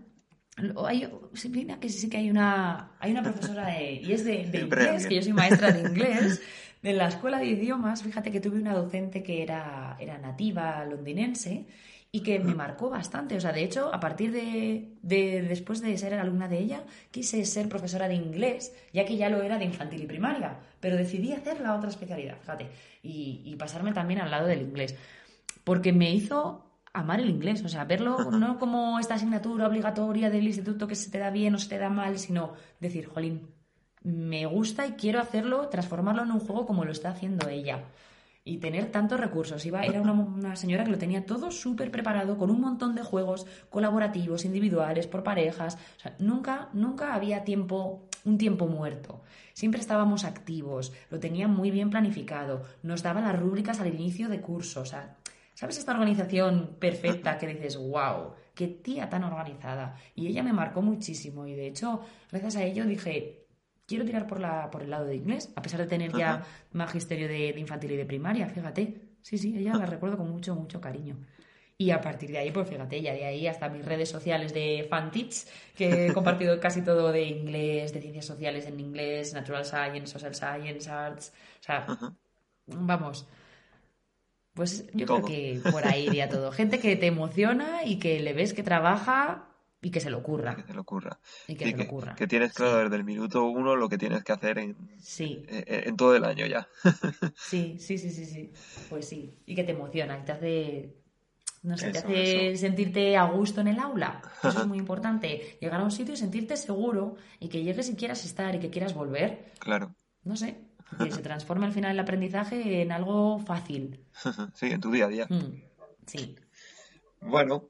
hay, 0.85 1.09
mira 1.49 1.79
que 1.79 1.89
sí 1.89 2.09
que 2.09 2.17
hay 2.17 2.29
una, 2.29 2.91
hay 2.99 3.11
una 3.11 3.23
profesora 3.23 3.67
de, 3.67 3.93
y 3.93 4.11
es 4.11 4.23
de, 4.25 4.43
inglés, 4.61 5.07
que 5.07 5.15
yo 5.15 5.21
soy 5.23 5.33
maestra 5.33 5.71
de 5.71 5.81
inglés, 5.81 6.41
de 6.81 6.93
la 6.93 7.07
escuela 7.07 7.39
de 7.39 7.47
idiomas, 7.47 8.03
fíjate 8.03 8.31
que 8.31 8.39
tuve 8.41 8.59
una 8.59 8.73
docente 8.73 9.23
que 9.23 9.41
era, 9.41 9.95
era 9.99 10.17
nativa 10.17 10.83
londinense 10.85 11.65
y 12.11 12.21
que 12.21 12.37
me 12.39 12.53
marcó 12.53 12.91
bastante. 12.91 13.35
O 13.35 13.41
sea, 13.41 13.51
de 13.53 13.63
hecho, 13.63 13.91
a 13.91 13.99
partir 13.99 14.31
de, 14.31 14.89
de- 15.01 15.41
después 15.41 15.81
de 15.81 15.97
ser 15.97 16.13
alumna 16.13 16.47
de 16.47 16.59
ella, 16.59 16.83
quise 17.09 17.43
ser 17.45 17.67
profesora 17.67 18.07
de 18.07 18.13
inglés, 18.15 18.75
ya 18.93 19.03
que 19.05 19.17
ya 19.17 19.29
lo 19.29 19.41
era 19.41 19.57
de 19.57 19.65
infantil 19.65 20.03
y 20.03 20.05
primaria, 20.05 20.57
pero 20.79 20.95
decidí 20.95 21.31
hacer 21.33 21.59
la 21.61 21.73
otra 21.75 21.89
especialidad, 21.89 22.37
fíjate, 22.41 22.67
y, 23.01 23.41
y 23.45 23.55
pasarme 23.55 23.93
también 23.93 24.19
al 24.19 24.29
lado 24.29 24.45
del 24.45 24.61
inglés, 24.61 24.93
porque 25.63 25.93
me 25.93 26.13
hizo 26.13 26.63
amar 26.93 27.19
el 27.19 27.29
inglés, 27.29 27.63
o 27.65 27.69
sea, 27.69 27.85
verlo 27.85 28.17
no 28.31 28.59
como 28.59 28.99
esta 28.99 29.15
asignatura 29.15 29.67
obligatoria 29.67 30.29
del 30.29 30.45
instituto 30.45 30.87
que 30.87 30.95
se 30.95 31.09
te 31.09 31.19
da 31.19 31.31
bien 31.31 31.55
o 31.55 31.59
se 31.59 31.69
te 31.69 31.77
da 31.79 31.89
mal, 31.89 32.19
sino 32.19 32.53
decir, 32.79 33.07
jolín, 33.07 33.47
me 34.03 34.45
gusta 34.45 34.85
y 34.85 34.91
quiero 34.93 35.19
hacerlo, 35.19 35.69
transformarlo 35.69 36.23
en 36.23 36.31
un 36.31 36.39
juego 36.39 36.65
como 36.65 36.85
lo 36.85 36.91
está 36.91 37.09
haciendo 37.09 37.47
ella. 37.49 37.85
y 38.45 38.57
tener 38.57 38.91
tantos 38.91 39.21
recursos. 39.21 39.65
Iba, 39.65 39.83
era 39.85 40.01
una, 40.01 40.11
una 40.11 40.55
señora 40.57 40.83
que 40.83 40.91
lo 40.91 40.97
tenía 40.97 41.25
todo 41.25 41.49
súper 41.49 41.91
preparado, 41.91 42.37
con 42.37 42.51
un 42.51 42.59
montón 42.59 42.93
de 42.93 43.01
juegos 43.01 43.45
colaborativos, 43.69 44.43
individuales, 44.43 45.07
por 45.07 45.23
parejas. 45.23 45.77
O 45.97 45.99
sea, 46.01 46.15
nunca, 46.19 46.67
nunca 46.73 47.13
había 47.13 47.45
tiempo, 47.45 48.09
un 48.25 48.37
tiempo 48.37 48.67
muerto. 48.67 49.21
Siempre 49.53 49.79
estábamos 49.79 50.25
activos, 50.25 50.91
lo 51.09 51.21
tenía 51.21 51.47
muy 51.47 51.71
bien 51.71 51.89
planificado, 51.89 52.63
nos 52.81 53.01
daba 53.01 53.21
las 53.21 53.39
rúbricas 53.39 53.79
al 53.79 53.93
inicio 53.93 54.27
de 54.27 54.41
curso. 54.41 54.81
O 54.81 54.85
sea, 54.85 55.15
¿sabes 55.53 55.77
esta 55.77 55.91
organización 55.91 56.77
perfecta 56.79 57.37
que 57.37 57.47
dices, 57.47 57.77
wow, 57.77 58.33
qué 58.55 58.67
tía 58.67 59.09
tan 59.09 59.23
organizada? 59.23 59.97
Y 60.15 60.27
ella 60.27 60.43
me 60.43 60.53
marcó 60.53 60.81
muchísimo 60.81 61.45
y 61.47 61.53
de 61.53 61.67
hecho, 61.67 62.01
gracias 62.31 62.55
a 62.57 62.63
ello 62.63 62.85
dije, 62.85 63.47
quiero 63.85 64.05
tirar 64.05 64.27
por, 64.27 64.39
la, 64.39 64.69
por 64.71 64.81
el 64.83 64.89
lado 64.89 65.05
de 65.05 65.15
inglés, 65.15 65.51
a 65.55 65.61
pesar 65.61 65.79
de 65.81 65.87
tener 65.87 66.11
ya 66.13 66.43
magisterio 66.71 67.27
de, 67.27 67.53
de, 67.53 67.59
infantil 67.59 67.91
y 67.91 67.97
de 67.97 68.05
primaria, 68.05 68.47
fíjate. 68.47 69.13
Sí, 69.21 69.37
sí, 69.37 69.57
ella 69.57 69.75
la 69.75 69.85
recuerdo 69.85 70.17
con 70.17 70.29
mucho, 70.29 70.53
mucho 70.53 70.81
cariño. 70.81 71.17
Y 71.77 71.91
a 71.91 72.01
partir 72.01 72.31
de 72.31 72.37
ahí, 72.37 72.51
pues 72.51 72.69
fíjate, 72.69 73.01
ya 73.01 73.13
de 73.13 73.25
ahí 73.25 73.47
hasta 73.47 73.67
mis 73.69 73.83
redes 73.83 74.09
sociales 74.09 74.53
de 74.53 74.85
FanTeach, 74.89 75.45
que 75.75 76.07
he 76.07 76.13
compartido 76.13 76.59
casi 76.59 76.81
todo 76.81 77.11
de 77.11 77.23
inglés, 77.23 77.93
de 77.93 78.01
ciencias 78.01 78.25
sociales 78.25 78.65
en 78.67 78.79
inglés, 78.79 79.33
Natural 79.33 79.65
Science, 79.65 80.07
Social 80.07 80.35
Science, 80.35 80.89
Arts. 80.89 81.33
O 81.59 81.63
sea, 81.63 81.87
vamos. 82.67 83.27
Pues 84.53 84.85
yo 84.93 85.05
todo. 85.05 85.23
creo 85.23 85.27
que 85.27 85.61
por 85.71 85.87
ahí 85.87 86.05
iría 86.07 86.29
todo. 86.29 86.51
Gente 86.53 86.79
que 86.79 86.95
te 86.95 87.07
emociona 87.07 87.83
y 87.85 87.97
que 87.99 88.19
le 88.19 88.33
ves 88.33 88.53
que 88.53 88.63
trabaja 88.63 89.49
y 89.81 89.91
que 89.91 89.99
se 89.99 90.09
lo 90.09 90.19
ocurra. 90.19 90.55
Que 90.55 90.63
se 90.63 90.73
le 90.73 90.79
ocurra. 90.79 91.19
Y 91.47 91.55
que 91.55 91.65
sí, 91.65 91.71
se 91.71 91.77
que, 91.77 91.83
lo 91.83 91.89
ocurra. 91.89 92.15
que 92.15 92.27
tienes 92.27 92.53
claro 92.53 92.77
sí. 92.77 92.83
desde 92.83 92.95
el 92.95 93.03
minuto 93.03 93.43
uno 93.45 93.75
lo 93.75 93.89
que 93.89 93.97
tienes 93.97 94.23
que 94.23 94.31
hacer 94.31 94.59
en, 94.59 94.77
sí. 95.01 95.43
en, 95.47 95.89
en 95.89 95.97
todo 95.97 96.15
el 96.15 96.23
año 96.23 96.45
ya. 96.45 96.67
sí, 97.35 97.77
sí, 97.79 97.97
sí, 97.97 98.09
sí, 98.11 98.25
sí. 98.25 98.51
Pues 98.89 99.07
sí. 99.07 99.39
Y 99.45 99.55
que 99.55 99.63
te 99.63 99.71
emociona, 99.71 100.17
que 100.19 100.23
te 100.25 100.31
hace. 100.31 100.95
No 101.63 101.77
sé, 101.77 101.89
Eso, 101.89 101.93
te 101.93 101.97
hace 101.99 102.51
eso. 102.51 102.61
sentirte 102.61 103.15
a 103.17 103.23
gusto 103.25 103.61
en 103.61 103.69
el 103.69 103.79
aula. 103.79 104.21
Eso 104.43 104.61
es 104.61 104.67
muy 104.67 104.77
importante. 104.77 105.57
Llegar 105.61 105.79
a 105.81 105.83
un 105.83 105.91
sitio 105.91 106.13
y 106.13 106.17
sentirte 106.17 106.57
seguro 106.57 107.15
y 107.39 107.47
que 107.49 107.63
llegues 107.63 107.89
y 107.89 107.95
quieras 107.95 108.23
estar 108.25 108.53
y 108.55 108.59
que 108.59 108.69
quieras 108.69 108.93
volver. 108.93 109.51
Claro. 109.59 109.95
No 110.23 110.35
sé. 110.35 110.57
Que 110.97 111.11
se 111.11 111.21
transforme 111.21 111.65
al 111.65 111.73
final 111.73 111.91
el 111.91 111.99
aprendizaje 111.99 112.81
en 112.81 112.91
algo 112.91 113.39
fácil. 113.39 114.05
sí, 114.53 114.67
en 114.67 114.81
tu 114.81 114.91
día 114.91 115.05
a 115.05 115.09
día. 115.09 115.27
Mm, 115.29 115.61
sí. 116.05 116.35
Bueno, 117.21 117.69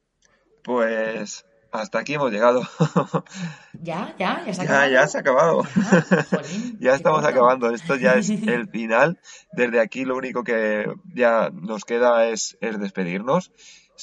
pues 0.63 1.45
hasta 1.73 1.99
aquí 1.99 2.13
hemos 2.13 2.31
llegado. 2.31 2.61
ya, 3.73 4.15
ya, 4.19 4.43
ya 4.45 4.53
se 4.53 4.61
ha 4.61 4.65
ya, 4.65 4.71
acabado. 4.83 4.91
ya 4.91 5.07
se 5.07 5.17
ha 5.17 5.21
acabado. 5.21 5.63
Ya, 5.63 6.23
jolín, 6.23 6.77
ya 6.79 6.95
estamos 6.95 7.21
corto. 7.21 7.35
acabando. 7.35 7.69
Esto 7.71 7.95
ya 7.95 8.13
es 8.13 8.29
el 8.29 8.69
final. 8.69 9.19
Desde 9.51 9.79
aquí 9.79 10.05
lo 10.05 10.15
único 10.15 10.43
que 10.43 10.85
ya 11.15 11.49
nos 11.51 11.83
queda 11.83 12.27
es, 12.27 12.57
es 12.61 12.79
despedirnos, 12.79 13.51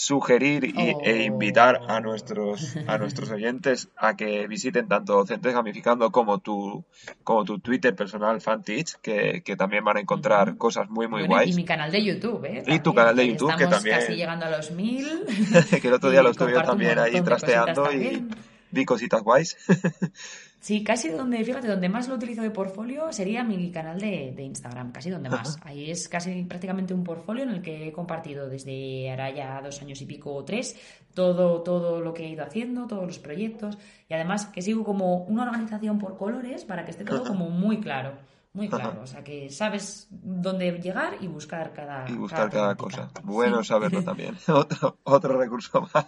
sugerir 0.03 0.65
y, 0.65 0.93
Oh. 0.95 1.01
e 1.05 1.25
invitar 1.25 1.83
a 1.89 2.01
nuestros, 2.01 2.75
a 2.87 2.97
nuestros 2.97 3.31
oyentes 3.31 3.89
a 3.97 4.17
que 4.17 4.47
visiten 4.47 4.89
tanto 4.89 5.13
Docentes 5.15 5.53
Gamificando 5.53 6.11
como 6.11 6.39
tu, 6.39 6.85
como 7.23 7.45
tu 7.45 7.59
Twitter 7.59 7.95
personal 7.95 8.41
FanTeach, 8.41 8.95
que, 9.03 9.43
que 9.45 9.57
también 9.57 9.85
van 9.85 9.99
a 9.99 10.01
encontrar 10.01 10.57
cosas 10.57 10.89
muy, 10.89 11.07
muy 11.07 11.21
Bueno, 11.23 11.35
guays. 11.35 11.53
y 11.53 11.57
mi 11.57 11.65
canal 11.67 11.93
de 11.93 12.03
YouTube, 12.03 12.45
¿eh? 12.47 12.63
Y 12.67 12.79
tu 12.81 12.95
canal 12.95 13.15
de 13.15 13.29
YouTube, 13.29 13.49
que 13.57 13.65
estamos 13.65 13.77
también- 13.85 13.99
casi 14.01 14.15
llegando 14.15 14.47
a 14.47 14.51
los 14.51 14.71
mil. 14.71 15.07
que 15.83 15.89
el 15.89 15.93
otro 15.95 16.09
día 16.11 16.23
lo 16.23 16.31
estuve 16.31 16.53
yo 16.53 16.63
también 16.63 16.99
ahí 16.99 17.21
trasteando 17.21 17.93
y 17.93 18.27
vi 18.71 18.85
cositas 18.87 19.23
guays. 19.23 19.57
Sí, 20.61 20.85
casi 20.85 21.09
donde, 21.09 21.43
fíjate, 21.43 21.69
donde 21.69 21.89
más 21.89 22.07
lo 22.07 22.17
utilizo 22.17 22.43
de 22.43 22.51
portfolio 22.51 23.11
sería 23.13 23.43
mi 23.43 23.71
canal 23.71 23.99
de, 23.99 24.33
de 24.37 24.43
Instagram, 24.43 24.93
casi 24.93 25.09
donde 25.09 25.31
más. 25.31 25.59
Ahí 25.63 25.91
es 25.91 26.07
casi 26.07 26.45
prácticamente 26.45 26.93
un 26.93 27.03
portfolio 27.03 27.45
en 27.45 27.51
el 27.51 27.63
que 27.63 27.89
he 27.89 27.93
compartido 27.93 28.47
desde 28.49 29.11
ahora 29.11 29.31
ya 29.31 29.63
dos 29.63 29.81
años 29.81 30.03
y 30.03 30.07
pico 30.07 30.35
o 30.35 30.45
tres 30.45 30.77
todo, 31.15 31.63
todo 31.63 32.01
lo 32.01 32.13
que 32.13 32.25
he 32.25 32.29
ido 32.29 32.45
haciendo, 32.45 32.87
todos 32.87 33.07
los 33.07 33.19
proyectos 33.19 33.79
y 34.09 34.15
además 34.15 34.47
que 34.47 34.63
sigo 34.63 34.85
como 34.85 35.25
una 35.25 35.45
organización 35.45 35.99
por 35.99 36.17
colores 36.17 36.65
para 36.65 36.85
que 36.85 36.91
esté 36.91 37.05
todo 37.05 37.25
como 37.25 37.49
muy 37.49 37.81
claro, 37.81 38.13
muy 38.53 38.69
claro. 38.69 39.01
O 39.03 39.07
sea, 39.07 39.25
que 39.25 39.49
sabes 39.51 40.09
dónde 40.11 40.73
llegar 40.73 41.17
y 41.21 41.27
buscar 41.27 41.73
cada 41.73 42.09
y 42.09 42.15
buscar 42.15 42.51
cada 42.51 42.75
cosa. 42.75 43.09
Bueno 43.23 43.63
Sí. 43.63 43.69
saberlo 43.69 44.03
también. 44.03 44.37
otro, 44.49 44.99
otro 45.05 45.39
recurso 45.39 45.89
más. 45.95 46.07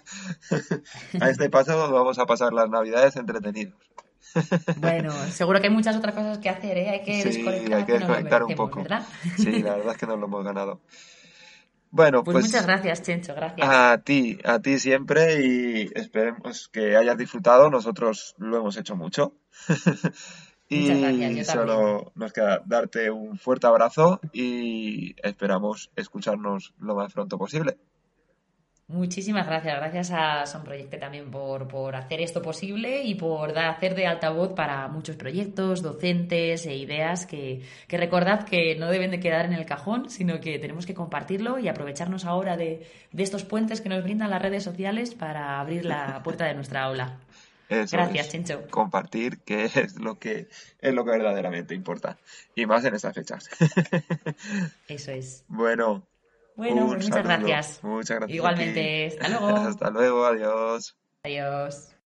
a 1.20 1.30
este 1.30 1.48
paso 1.48 1.90
vamos 1.90 2.18
a 2.18 2.26
pasar 2.26 2.52
las 2.52 2.68
navidades 2.68 3.16
entretenidos. 3.16 3.74
Bueno, 4.76 5.12
seguro 5.30 5.60
que 5.60 5.66
hay 5.68 5.72
muchas 5.72 5.96
otras 5.96 6.14
cosas 6.14 6.38
que 6.38 6.48
hacer, 6.48 6.76
¿eh? 6.78 6.90
Hay 6.90 7.02
que 7.02 7.22
Sí, 7.22 7.28
desconectar, 7.28 7.78
hay 7.78 7.84
que 7.84 7.92
desconectar 7.92 8.42
un 8.44 8.54
poco. 8.54 8.82
¿verdad? 8.82 9.06
Sí, 9.36 9.62
la 9.62 9.76
verdad 9.76 9.92
es 9.92 9.98
que 9.98 10.06
nos 10.06 10.18
lo 10.18 10.26
hemos 10.26 10.44
ganado. 10.44 10.80
Bueno, 11.90 12.24
Pues, 12.24 12.34
pues, 12.36 12.46
muchas 12.46 12.66
gracias, 12.66 13.02
Chencho, 13.02 13.34
gracias. 13.34 13.68
a 13.70 13.98
ti, 13.98 14.38
a 14.44 14.60
ti 14.60 14.78
siempre 14.78 15.44
y 15.44 15.90
esperemos 15.94 16.68
que 16.68 16.96
hayas 16.96 17.18
disfrutado. 17.18 17.68
Nosotros 17.68 18.34
lo 18.38 18.56
hemos 18.56 18.78
hecho 18.78 18.96
mucho. 18.96 19.34
y 20.70 20.80
Muchas 20.80 21.00
gracias, 21.00 21.34
yo 21.36 21.44
solo 21.44 22.12
nos 22.14 22.32
queda 22.32 22.62
darte 22.64 23.10
un 23.10 23.36
fuerte 23.38 23.66
abrazo 23.66 24.20
y 24.32 25.14
esperamos 25.22 25.90
escucharnos 25.94 26.72
lo 26.78 26.94
más 26.94 27.12
pronto 27.12 27.36
posible. 27.36 27.76
Muchísimas 28.92 29.46
gracias. 29.46 29.74
Gracias 29.74 30.10
a 30.10 30.44
Son 30.44 30.64
Proyecte 30.64 30.98
también 30.98 31.30
por, 31.30 31.66
por 31.66 31.96
hacer 31.96 32.20
esto 32.20 32.42
posible 32.42 33.02
y 33.02 33.14
por 33.14 33.54
dar, 33.54 33.70
hacer 33.70 33.94
de 33.94 34.06
altavoz 34.06 34.52
para 34.52 34.86
muchos 34.88 35.16
proyectos, 35.16 35.80
docentes 35.80 36.66
e 36.66 36.76
ideas 36.76 37.24
que, 37.24 37.62
que 37.88 37.96
recordad 37.96 38.44
que 38.44 38.76
no 38.76 38.90
deben 38.90 39.10
de 39.10 39.18
quedar 39.18 39.46
en 39.46 39.54
el 39.54 39.64
cajón, 39.64 40.10
sino 40.10 40.40
que 40.40 40.58
tenemos 40.58 40.84
que 40.84 40.92
compartirlo 40.92 41.58
y 41.58 41.68
aprovecharnos 41.68 42.26
ahora 42.26 42.58
de, 42.58 42.86
de 43.12 43.22
estos 43.22 43.44
puentes 43.44 43.80
que 43.80 43.88
nos 43.88 44.02
brindan 44.04 44.28
las 44.28 44.42
redes 44.42 44.62
sociales 44.62 45.14
para 45.14 45.58
abrir 45.58 45.86
la 45.86 46.22
puerta 46.22 46.44
de 46.44 46.52
nuestra 46.54 46.82
aula. 46.82 47.18
Eso 47.70 47.96
Gracias, 47.96 48.26
es. 48.26 48.32
Chencho. 48.32 48.66
Compartir, 48.68 49.38
que 49.38 49.64
es 49.64 49.98
lo 49.98 50.18
que 50.18 50.48
es 50.80 50.94
lo 50.94 51.04
que 51.04 51.10
verdaderamente 51.12 51.74
importa. 51.74 52.18
Y 52.54 52.66
más 52.66 52.84
en 52.84 52.94
estas 52.94 53.14
fechas. 53.14 53.48
Eso 54.88 55.12
es. 55.12 55.44
bueno, 55.48 56.06
Bueno, 56.56 56.86
pues 56.86 56.98
muchas 57.04 57.08
saludo. 57.08 57.22
gracias. 57.24 57.84
Muchas 57.84 58.16
gracias. 58.18 58.36
Igualmente. 58.36 59.06
Hasta 59.06 59.28
luego. 59.28 59.56
Hasta 59.68 59.90
luego, 59.90 60.26
adiós. 60.26 60.96
Adiós. 61.24 61.96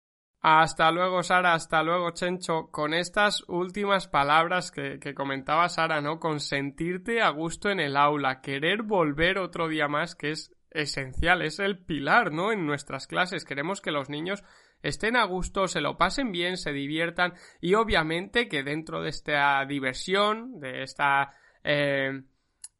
Hasta 0.41 0.93
luego, 0.93 1.23
Sara, 1.25 1.55
hasta 1.55 1.83
luego, 1.83 2.11
Chencho. 2.13 2.71
Con 2.71 2.95
estas 2.95 3.43
últimas 3.49 4.07
palabras 4.07 4.71
que, 4.71 5.01
que 5.01 5.13
comentaba 5.15 5.69
Sara, 5.69 6.01
¿no? 6.01 6.21
Con 6.21 6.39
sentirte 6.39 7.21
a 7.21 7.31
gusto 7.31 7.69
en 7.71 7.81
el 7.81 7.97
aula, 7.97 8.41
querer 8.43 8.83
volver 8.83 9.39
otro 9.39 9.67
día 9.67 9.89
más, 9.89 10.15
que 10.15 10.31
es 10.31 10.53
esencial, 10.71 11.43
es 11.43 11.59
el 11.59 11.85
pilar, 11.85 12.33
¿no? 12.33 12.53
En 12.53 12.65
nuestras 12.65 13.09
clases. 13.09 13.45
Queremos 13.45 13.81
que 13.81 13.91
los 13.91 14.09
niños 14.09 14.45
estén 14.83 15.17
a 15.17 15.25
gusto, 15.25 15.67
se 15.67 15.81
lo 15.81 15.97
pasen 15.99 16.31
bien, 16.31 16.59
se 16.59 16.71
diviertan 16.73 17.35
y 17.61 17.75
obviamente 17.75 18.47
que 18.47 18.63
dentro 18.63 19.03
de 19.03 19.09
esta 19.09 19.65
diversión, 19.67 20.61
de 20.61 20.85
esta... 20.85 21.33
eh, 21.65 22.23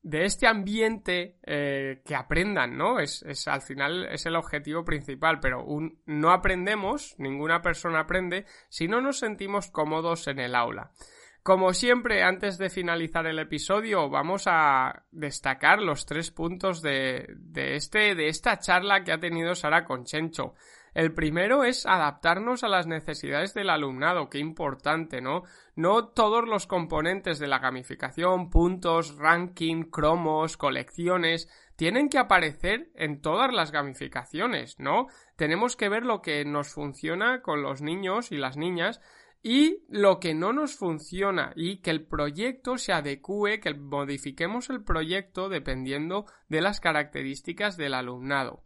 de 0.07 0.25
este 0.25 0.47
ambiente 0.47 1.37
eh, 1.43 2.01
que 2.05 2.15
aprendan, 2.15 2.79
¿no? 2.79 3.01
Es, 3.01 3.25
es 3.25 3.49
al 3.49 3.61
final 3.61 4.07
es 4.07 4.25
el 4.25 4.37
objetivo 4.37 4.85
principal, 4.85 5.41
pero 5.41 5.65
un, 5.65 5.99
no 6.07 6.31
aprendemos, 6.31 7.17
ninguna 7.19 7.61
persona 7.61 8.01
aprende 8.01 8.47
si 8.69 8.87
no 8.87 9.01
nos 9.01 9.19
sentimos 9.19 9.69
cómodos 9.69 10.29
en 10.29 10.39
el 10.39 10.55
aula. 10.55 10.93
Como 11.43 11.73
siempre, 11.73 12.23
antes 12.23 12.57
de 12.57 12.71
finalizar 12.71 13.27
el 13.27 13.41
episodio, 13.41 14.09
vamos 14.09 14.45
a 14.47 15.03
destacar 15.11 15.83
los 15.83 16.07
tres 16.07 16.31
puntos 16.31 16.83
de, 16.83 17.27
de, 17.39 17.75
este, 17.75 18.15
de 18.15 18.29
esta 18.29 18.61
charla 18.61 19.03
que 19.03 19.11
ha 19.11 19.19
tenido 19.19 19.57
Sara 19.57 19.85
con 19.85 20.05
Chencho. 20.05 20.55
El 20.97 21.13
primero 21.13 21.63
es 21.65 21.85
adaptarnos 21.85 22.65
a 22.65 22.69
las 22.69 22.87
necesidades 22.87 23.53
del 23.53 23.69
alumnado, 23.69 24.31
qué 24.31 24.39
importante, 24.39 25.21
¿no? 25.21 25.43
No 25.75 26.09
todos 26.09 26.49
los 26.49 26.67
componentes 26.67 27.39
de 27.39 27.49
la 27.49 27.59
gamificación, 27.59 28.49
puntos, 28.49 29.15
ranking, 29.19 29.91
cromos, 29.91 30.57
colecciones, 30.57 31.51
tienen 31.77 32.09
que 32.09 32.17
aparecer 32.17 32.93
en 32.95 33.21
todas 33.21 33.53
las 33.53 33.73
gamificaciones, 33.73 34.81
¿no? 34.81 35.09
Tenemos 35.37 35.77
que 35.77 35.91
ver 35.91 36.03
lo 36.03 36.23
que 36.23 36.43
nos 36.47 36.69
funciona 36.69 37.43
con 37.43 37.61
los 37.61 37.83
niños 37.83 38.33
y 38.33 38.39
las 38.39 38.57
niñas 38.57 39.03
y 39.43 39.85
lo 39.91 40.19
que 40.19 40.33
no 40.33 40.55
nos 40.55 40.77
funciona 40.77 41.53
y 41.57 41.83
que 41.83 41.91
el 41.91 42.07
proyecto 42.07 42.79
se 42.79 42.95
adecue, 42.95 43.61
que 43.61 43.75
modifiquemos 43.75 44.71
el 44.71 44.83
proyecto 44.83 45.51
dependiendo 45.51 46.25
de 46.49 46.63
las 46.63 46.81
características 46.81 47.77
del 47.77 47.93
alumnado. 47.93 48.66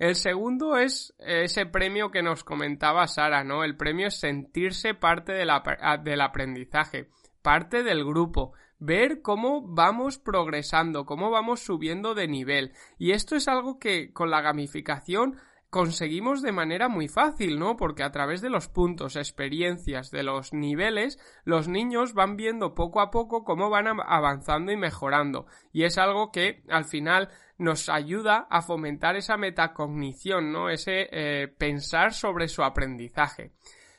El 0.00 0.14
segundo 0.14 0.78
es 0.78 1.14
ese 1.18 1.66
premio 1.66 2.10
que 2.10 2.22
nos 2.22 2.42
comentaba 2.42 3.06
Sara, 3.06 3.44
¿no? 3.44 3.64
El 3.64 3.76
premio 3.76 4.06
es 4.06 4.18
sentirse 4.18 4.94
parte 4.94 5.44
la, 5.44 5.62
del 6.02 6.22
aprendizaje, 6.22 7.10
parte 7.42 7.82
del 7.82 8.02
grupo, 8.02 8.54
ver 8.78 9.20
cómo 9.20 9.60
vamos 9.60 10.16
progresando, 10.16 11.04
cómo 11.04 11.30
vamos 11.30 11.60
subiendo 11.60 12.14
de 12.14 12.28
nivel. 12.28 12.72
Y 12.96 13.10
esto 13.10 13.36
es 13.36 13.46
algo 13.46 13.78
que 13.78 14.10
con 14.14 14.30
la 14.30 14.40
gamificación 14.40 15.36
conseguimos 15.70 16.42
de 16.42 16.52
manera 16.52 16.88
muy 16.88 17.08
fácil, 17.08 17.58
¿no? 17.58 17.76
Porque 17.76 18.02
a 18.02 18.10
través 18.10 18.40
de 18.40 18.50
los 18.50 18.68
puntos, 18.68 19.16
experiencias, 19.16 20.10
de 20.10 20.24
los 20.24 20.52
niveles, 20.52 21.18
los 21.44 21.68
niños 21.68 22.12
van 22.12 22.36
viendo 22.36 22.74
poco 22.74 23.00
a 23.00 23.10
poco 23.10 23.44
cómo 23.44 23.70
van 23.70 23.86
avanzando 23.86 24.72
y 24.72 24.76
mejorando. 24.76 25.46
Y 25.72 25.84
es 25.84 25.96
algo 25.96 26.32
que 26.32 26.64
al 26.68 26.84
final 26.84 27.30
nos 27.56 27.88
ayuda 27.88 28.48
a 28.50 28.62
fomentar 28.62 29.16
esa 29.16 29.36
metacognición, 29.36 30.52
¿no? 30.52 30.70
Ese 30.70 31.08
eh, 31.12 31.48
pensar 31.48 32.12
sobre 32.12 32.48
su 32.48 32.62
aprendizaje. 32.64 33.52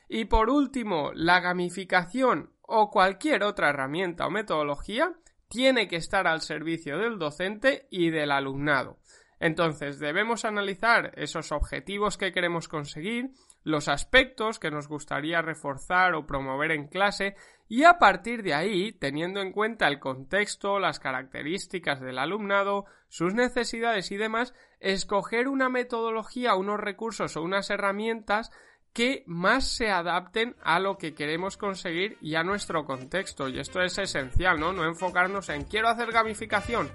Y 0.08 0.26
por 0.26 0.50
último, 0.50 1.10
la 1.14 1.40
gamificación 1.40 2.52
o 2.60 2.90
cualquier 2.90 3.44
otra 3.44 3.70
herramienta 3.70 4.26
o 4.26 4.30
metodología 4.30 5.12
tiene 5.48 5.88
que 5.88 5.96
estar 5.96 6.26
al 6.26 6.40
servicio 6.40 6.98
del 6.98 7.18
docente 7.18 7.86
y 7.90 8.10
del 8.10 8.30
alumnado. 8.30 8.98
Entonces, 9.42 9.98
debemos 9.98 10.44
analizar 10.44 11.10
esos 11.16 11.50
objetivos 11.50 12.16
que 12.16 12.30
queremos 12.30 12.68
conseguir, 12.68 13.30
los 13.64 13.88
aspectos 13.88 14.60
que 14.60 14.70
nos 14.70 14.86
gustaría 14.86 15.42
reforzar 15.42 16.14
o 16.14 16.28
promover 16.28 16.70
en 16.70 16.86
clase 16.86 17.34
y 17.68 17.82
a 17.82 17.98
partir 17.98 18.44
de 18.44 18.54
ahí, 18.54 18.92
teniendo 18.92 19.40
en 19.40 19.50
cuenta 19.50 19.88
el 19.88 19.98
contexto, 19.98 20.78
las 20.78 21.00
características 21.00 22.00
del 22.00 22.20
alumnado, 22.20 22.84
sus 23.08 23.34
necesidades 23.34 24.12
y 24.12 24.16
demás, 24.16 24.54
escoger 24.78 25.48
una 25.48 25.68
metodología, 25.68 26.54
unos 26.54 26.78
recursos 26.78 27.36
o 27.36 27.42
unas 27.42 27.68
herramientas 27.68 28.52
que 28.92 29.24
más 29.26 29.66
se 29.66 29.90
adapten 29.90 30.54
a 30.62 30.78
lo 30.78 30.98
que 30.98 31.14
queremos 31.14 31.56
conseguir 31.56 32.16
y 32.20 32.36
a 32.36 32.44
nuestro 32.44 32.84
contexto. 32.84 33.48
Y 33.48 33.58
esto 33.58 33.82
es 33.82 33.98
esencial, 33.98 34.60
¿no? 34.60 34.72
No 34.72 34.84
enfocarnos 34.84 35.48
en 35.48 35.64
quiero 35.64 35.88
hacer 35.88 36.12
gamificación 36.12 36.88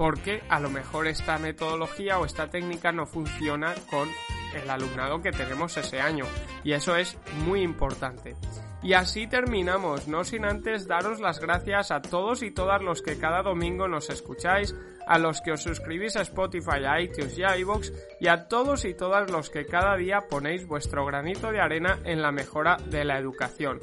porque 0.00 0.42
a 0.48 0.60
lo 0.60 0.70
mejor 0.70 1.06
esta 1.08 1.36
metodología 1.36 2.18
o 2.18 2.24
esta 2.24 2.48
técnica 2.48 2.90
no 2.90 3.04
funciona 3.04 3.74
con 3.90 4.08
el 4.54 4.70
alumnado 4.70 5.20
que 5.20 5.30
tenemos 5.30 5.76
ese 5.76 6.00
año 6.00 6.24
y 6.64 6.72
eso 6.72 6.96
es 6.96 7.18
muy 7.44 7.60
importante. 7.60 8.34
Y 8.82 8.94
así 8.94 9.26
terminamos, 9.26 10.08
no 10.08 10.24
sin 10.24 10.46
antes 10.46 10.88
daros 10.88 11.20
las 11.20 11.38
gracias 11.38 11.90
a 11.90 12.00
todos 12.00 12.42
y 12.42 12.50
todas 12.50 12.80
los 12.80 13.02
que 13.02 13.18
cada 13.18 13.42
domingo 13.42 13.88
nos 13.88 14.08
escucháis, 14.08 14.74
a 15.06 15.18
los 15.18 15.42
que 15.42 15.52
os 15.52 15.62
suscribís 15.62 16.16
a 16.16 16.22
Spotify, 16.22 16.82
a 16.88 16.98
iTunes 16.98 17.36
y 17.36 17.42
a 17.42 17.58
iVoox, 17.58 17.92
y 18.22 18.28
a 18.28 18.48
todos 18.48 18.86
y 18.86 18.94
todas 18.94 19.30
los 19.30 19.50
que 19.50 19.66
cada 19.66 19.98
día 19.98 20.22
ponéis 20.30 20.66
vuestro 20.66 21.04
granito 21.04 21.52
de 21.52 21.60
arena 21.60 21.98
en 22.04 22.22
la 22.22 22.32
mejora 22.32 22.78
de 22.86 23.04
la 23.04 23.18
educación. 23.18 23.80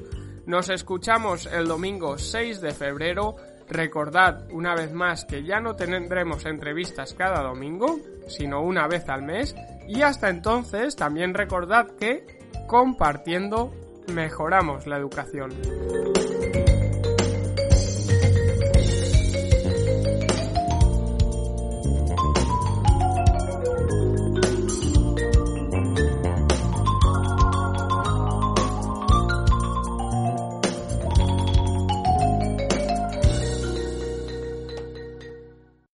Nos 0.48 0.70
escuchamos 0.70 1.46
el 1.46 1.68
domingo 1.68 2.18
6 2.18 2.60
de 2.60 2.72
febrero 2.72 3.36
Recordad 3.70 4.50
una 4.52 4.76
vez 4.76 4.94
más 4.94 5.26
que 5.26 5.44
ya 5.44 5.60
no 5.60 5.76
tendremos 5.76 6.46
entrevistas 6.46 7.14
cada 7.14 7.42
domingo, 7.42 8.00
sino 8.28 8.62
una 8.62 8.88
vez 8.88 9.10
al 9.10 9.24
mes. 9.24 9.56
Y 9.88 10.02
hasta 10.02 10.30
entonces 10.30 10.96
también 10.96 11.34
recordad 11.34 11.88
que 12.00 12.26
compartiendo 12.68 13.74
mejoramos 14.08 14.88
la 14.88 14.98
educación. 14.98 15.52